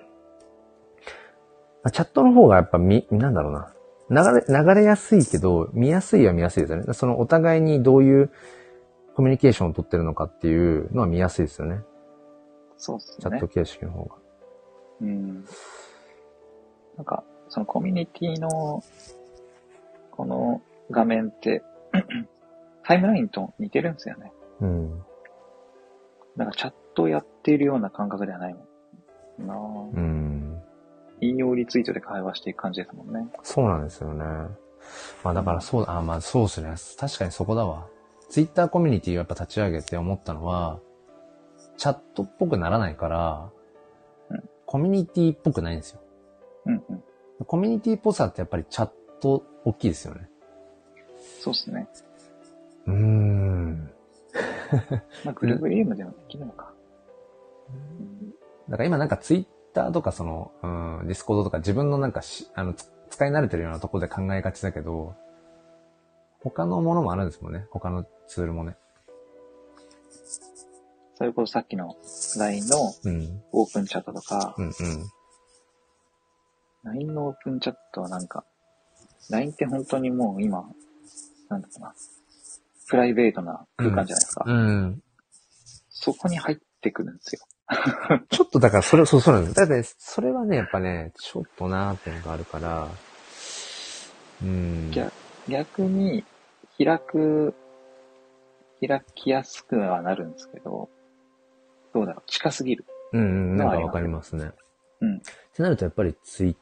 [1.88, 3.74] まあチャットの方がやっぱみ、なんだろうな。
[4.10, 6.94] 流れ、流れやすいけど、見やすいは見やすいですよね。
[6.94, 8.30] そのお互いにどういう
[9.16, 11.80] コミュニケーションを取ってるのかっていうのは見やすいですよね。
[12.76, 13.48] そうっすねチャット。
[13.48, 14.16] 形式の方が。
[15.00, 15.46] うん。
[16.98, 18.84] なんか、そのコミュニティの、
[20.12, 20.62] この
[20.92, 21.64] 画面って、
[22.84, 24.34] タイムラインと似てるんですよね。
[24.60, 25.04] うん。
[26.36, 29.48] なんかチャットをやっているような感覚ではないもん。
[29.48, 30.27] なあうん。
[31.22, 33.28] 引用リツイートで会話していく感じですもんね。
[33.44, 34.24] そうなんですよね。
[35.24, 36.76] まあだからそう、あ、まあそうですね。
[36.98, 37.88] 確かにそこだわ。
[38.30, 40.80] ツイッターコミュニティをやっぱ立ち上げて思ったのは、
[41.78, 43.50] チャットっぽくならないから、
[44.30, 46.02] うんコミュニティっぽくないんですよ。
[46.66, 47.04] うんうん。
[47.46, 48.90] コミュニティっぽさってやっぱりチャッ
[49.22, 50.30] ト大きいですよね。
[51.40, 51.88] そうっすね。
[52.86, 53.92] うーん。
[55.24, 56.74] まあ、グループ DM でもできるのか。
[57.70, 58.34] うん
[58.70, 59.46] だから今なんかツイッ
[59.78, 65.16] ターとかその、うん、ディスコードとか自分のなんかし、あの、つ使い慣れてるようなところで考えがちだけど、
[66.42, 67.68] 他のものもあるんですもんね。
[67.72, 68.76] 他のツールもね。
[71.16, 71.96] それこそさっきの
[72.38, 73.42] LINE のうん。
[73.52, 74.74] オープンチャットとか、うんうん。
[76.84, 78.44] LINE のオープンチャットはなんか、
[79.30, 80.64] LINE って本当にもう今、
[81.50, 81.94] なんだろうな、
[82.88, 84.44] プライベートな空間じゃないですか。
[84.48, 85.02] うん。
[85.90, 87.42] そこに入ってくるんですよ。
[88.30, 89.56] ちょっとだからそれ、そうそうなんです。
[89.56, 92.88] だからね、それはね、やっぱね、ちょっとなーっていうのがあるから、
[94.42, 94.92] うん。
[94.92, 95.12] 逆
[95.50, 96.24] 逆に、
[96.78, 97.54] 開く、
[98.80, 100.90] 開きやすくはなるんですけど、
[101.94, 102.86] どうだろう、近すぎる。
[103.14, 104.52] うんうん、なんかわかりますね。
[105.02, 105.20] うんっ
[105.54, 106.56] てなるとやっぱりツイ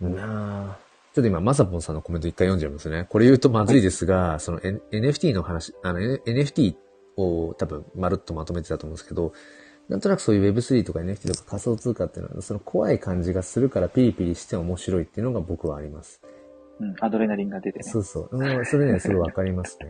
[0.00, 0.78] なあ
[1.14, 3.06] ちょっと今、まさぽんさんのコメント一回読んじゃいますね。
[3.10, 6.74] これ言うとまずいですが、その、N、NFT の話、あの、N- NFT
[7.18, 9.34] を多分まるっとまとめてたと思うんですけど、
[9.88, 16.22] なんとなくそういう Web3 とか NFT とか仮想通貨っていうのは、その怖い感じがするからピリピリして面白いっていうのが僕はあります。
[16.80, 17.82] うん、アドレナリンが出てね。
[17.84, 18.38] そうそう。
[18.38, 19.88] うん、それね、すごいわかりますね。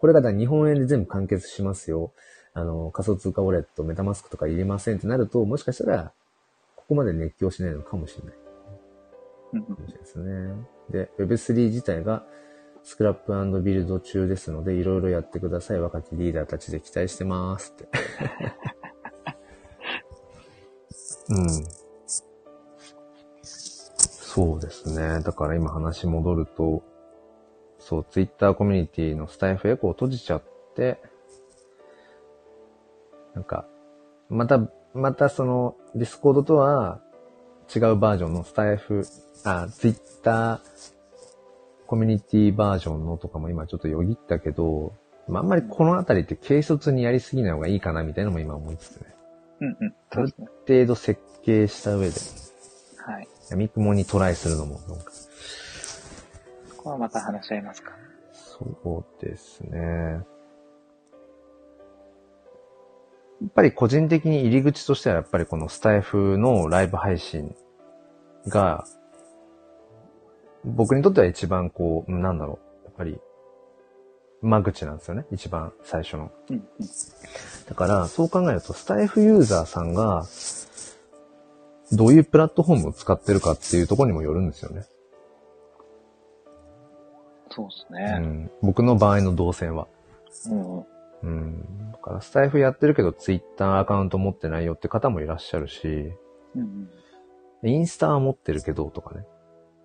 [0.00, 2.12] これがだ日本円で全部完結しますよ。
[2.52, 6.12] あの、仮想通貨ウォレット、メタマスクとか入れませんってなると、もしかしたら、
[6.76, 8.34] ここまで熱狂しないのかもしれない。
[9.54, 10.66] うんうんかもしれないですね。
[10.90, 12.26] で、Web3 自体が
[12.82, 15.80] スクラップビルド中ですので、いろいろやってください。
[15.80, 17.88] 若きリーダーたちで期待してますって。
[21.30, 21.48] うん。
[23.42, 25.22] そうですね。
[25.22, 26.82] だから今話戻ると、
[27.78, 30.42] そう、Twitter コミュニティのスタエフエコーを閉じちゃっ
[30.76, 31.00] て、
[33.34, 33.66] なんか、
[34.28, 34.60] また、
[34.94, 37.00] またその、ディスコードとは
[37.74, 39.04] 違うバージョンのスタエフ、
[39.44, 40.60] あ、Twitter
[41.86, 44.92] コミュニティバージョンのとかも今ちょっとよぎったけど、
[45.26, 49.17] まあ、あんまりこのあたりって軽率にやりすぎない方がいいかなみたいなのも今思いつつね。
[49.60, 49.94] うんうん。
[50.12, 50.48] そうですね。
[50.66, 52.14] 程度設計した上で、
[52.96, 53.28] はい。
[53.50, 55.12] 闇雲にトライするのも、なんか、
[56.76, 57.92] ここはまた話し合いますか？
[58.32, 59.78] そうですね。
[63.40, 67.54] やっぱり個人的に入り口としてはやっぱりこのスタイフのライブ配信
[68.48, 68.84] が、
[70.64, 73.20] 僕にとっては一番こう、なんだろう、やっぱり、
[74.42, 75.26] 間口なんですよね。
[75.32, 76.30] 一番最初の。
[76.50, 76.62] うんうん。
[77.68, 80.24] だから、そう考えると、スタイフユーザーさんが、
[81.92, 84.84] どういうプラットフォームを使ってるかっていうところにもよるんですよね。
[87.50, 88.18] そうですうね。
[88.18, 88.50] ん。
[88.62, 89.88] 僕の場合の動線は。
[90.50, 90.84] うんうん。
[91.22, 91.92] うん。
[91.92, 96.12] だから、スタイフやってるけど、ツイッターアカウント持ってないよって方もいらっしゃるし、
[96.54, 96.88] うん
[97.64, 99.26] インスタは持ってるけどとかね。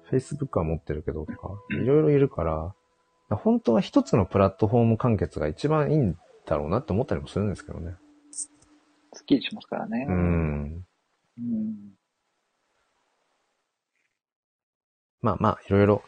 [0.03, 2.75] フェイスブックは持ってるけどとか、うんいろいろいるから、
[3.29, 7.95] 本当は一つのプラットフォーム完結が一番いいんだろうなって思ったりもするんですけどね。
[9.13, 10.05] すっきりしますからね。
[10.07, 10.11] う。
[10.11, 10.85] ん。
[11.37, 11.93] うん。
[15.21, 16.03] まあまあ、いろいろ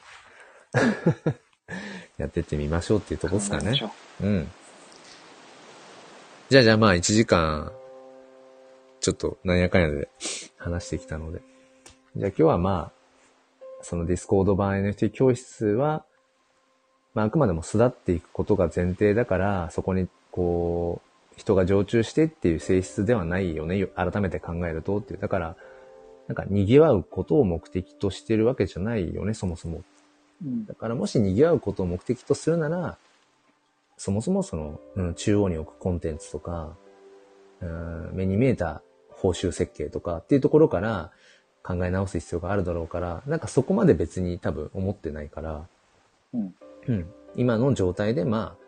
[2.18, 3.80] やってってみましょうっていうとこですかね
[4.22, 4.52] うん。
[6.50, 7.72] じゃあじゃあまあ1時間、
[9.00, 10.10] ちょっとなんやかんやで
[10.58, 11.42] 話してきたので。
[12.16, 12.94] じゃあ今日はまあ、
[13.82, 16.06] そのディスコード版 NFT 教室は、
[17.16, 23.88] まああくまでも巣立っていくことが前提だから、そこにこう、人が常駐してっていう性質ではないよね。
[23.88, 25.20] 改めて考えるとっていう。
[25.20, 25.56] だから、
[26.28, 29.84] なんか賑わうことを目的としてるわけじゃないよね、そもそも。
[30.44, 32.98] うんだからもし賑わうことを目的とするなら、
[33.98, 36.76] そもそもその、うん、中央に置くコンテンツとか、
[37.62, 41.12] うん、目に見えた報酬設計とかっていうところから
[41.64, 45.68] 考え直す必要があるだろうから、なんかそこまで別に多分思ってないから、
[46.34, 46.56] うん。
[46.88, 48.66] うん、今の状態でまあ、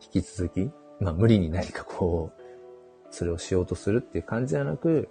[0.00, 0.70] 引き続き、
[1.00, 2.40] まあ無理に何かこう、
[3.10, 5.08] それをしようとするっていう感じじゃなく、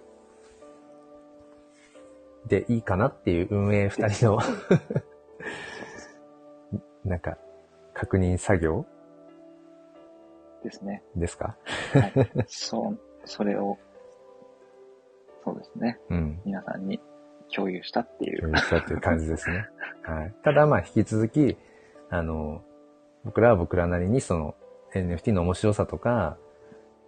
[2.46, 4.38] でいいかなっていう運営二人の
[7.04, 7.36] なんか、
[7.94, 8.86] 確認作業
[10.64, 11.02] ですね。
[11.16, 11.56] ですか？
[11.92, 12.12] はい。
[12.48, 13.78] そう、それを、
[15.44, 16.00] そうですね。
[16.10, 16.40] うん。
[16.44, 17.00] 皆さんに
[17.54, 18.40] 共有したっていう。
[18.42, 19.68] 共有したっていう感じですね。
[20.02, 20.34] はい。
[20.42, 21.56] ただまあ引き続き、
[22.10, 22.62] あの、
[23.24, 24.54] 僕らは僕らなりにその
[24.94, 26.36] NFT の面白さとか、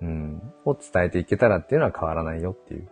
[0.01, 2.89] うん、を伝えていけたらっていうのは変わらないよっていう。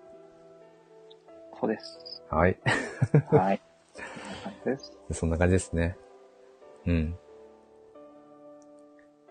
[1.60, 2.22] そうです。
[2.30, 2.58] はい。
[3.30, 3.60] はい。
[5.12, 5.72] そんな感じです。
[5.72, 5.96] ね。
[6.86, 7.16] うん。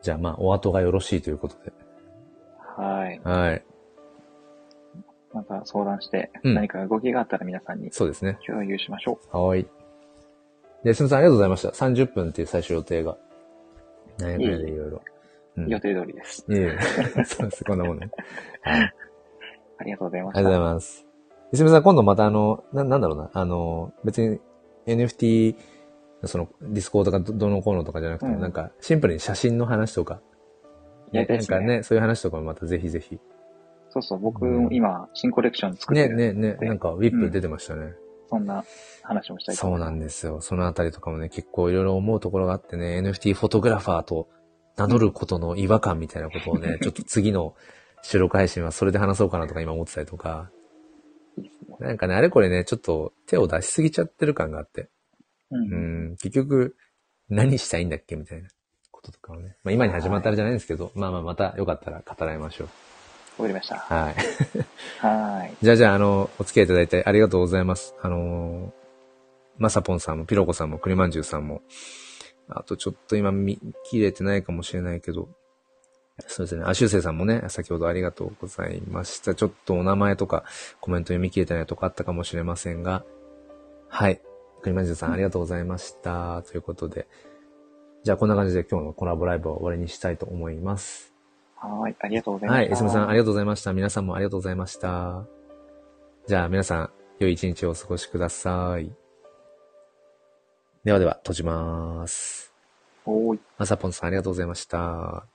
[0.02, 1.72] じゃあまあ、お後がよろしいということで。
[2.78, 3.20] はい。
[3.24, 3.64] はい。
[5.34, 8.38] また相談して、うん何か動きがあったら皆さんにそうですね。
[8.46, 9.68] 共有しましょはい。
[10.84, 11.70] で、すみません、ありがとうございました。
[11.70, 13.18] 30分っていう最終予定が。
[14.18, 15.02] なんやかんやでいろいろ。
[15.58, 15.66] うう。
[15.66, 15.68] ん。
[15.68, 16.46] 予定通りです。
[16.50, 16.78] いえいえ。
[17.26, 18.10] そうです、こんなもんね。
[18.62, 18.94] はい。
[19.78, 20.60] ありがとうございまありがとう。
[20.60, 21.08] ございます。
[21.54, 24.40] すみません、今度またあの、な、なんだろうな、あの、別に
[24.88, 25.56] NFT、
[26.24, 30.22] その、ディスコードがどどのこうのとかじゃなくて、うんなんか、シンプルに写真の話とか、
[31.12, 33.20] やりたいですねなんかね、そういう話とかもまたぜひぜひ。
[33.90, 36.34] そうそう、僕うん今、新コレクション作ってね、る。
[36.36, 37.94] ね、ね、でなんか、 WIP 出てましたね。
[38.32, 38.64] そんな
[39.04, 39.78] 話もしたいとそう。
[39.78, 40.40] なんですよ。
[40.40, 44.30] そのあたりとかもね、結構いろいろ思うところがあってね、NFT フォトグラファーと
[44.78, 47.56] 名乗ることの違和感みたいなことをね、 ちょっと次の
[48.04, 50.50] 収録配信はそれで話そうかなとか今思ってたりとか、
[51.38, 51.76] いいですね。
[51.80, 54.90] なんかね、あれこれね、ちょっと手を出しすぎちゃってる感があって、
[55.52, 55.58] う。
[55.58, 56.78] うんん、結局、
[57.28, 58.48] 何したいんだっけみたいな
[58.92, 59.58] こととかをね。
[59.64, 62.70] まあ今に始まったらじゃないんですけど、まあまあまたよかったら語らいましょう。
[63.42, 63.78] わかりました。
[63.78, 64.16] はい。
[65.00, 65.54] はい。
[65.62, 67.96] じゃあじゃあ、あの、お付き合いいただいてありがとうございます。
[68.02, 68.82] あのー
[69.58, 71.62] まさぽんさんも、ピロコさんも、くりまんじゅうさんも、
[72.50, 75.30] あとちょっと今見切れてないかもしれないけど、
[76.26, 76.64] そうですね。
[76.66, 79.36] あ、しゅうせいさんもね、先ほどありがとうございました。
[79.36, 80.46] ちょっとお名前とか
[80.80, 83.04] コメント読み切れてないとかあったかもしれませんが、
[83.88, 84.20] はい。
[84.64, 86.42] くりまんじゅうさんありがとうございました。
[86.44, 87.08] ということで、
[88.04, 91.11] じゃあこんな感じで今日のコラボライブは終わりにしたいと思います。
[91.62, 91.96] はい。
[92.00, 92.66] ありがとうございまはい。
[92.66, 92.74] した。
[92.76, 93.74] いすみさんありがとうございました。
[93.74, 95.26] 皆さんもありがとうございました。
[96.28, 96.90] じゃあ皆さん、
[97.20, 98.92] 良い一日をお過ごしください。
[100.84, 102.54] ではでは、閉じます。
[103.06, 103.40] おーい。
[103.58, 105.26] まさぽんさんありがとうございました。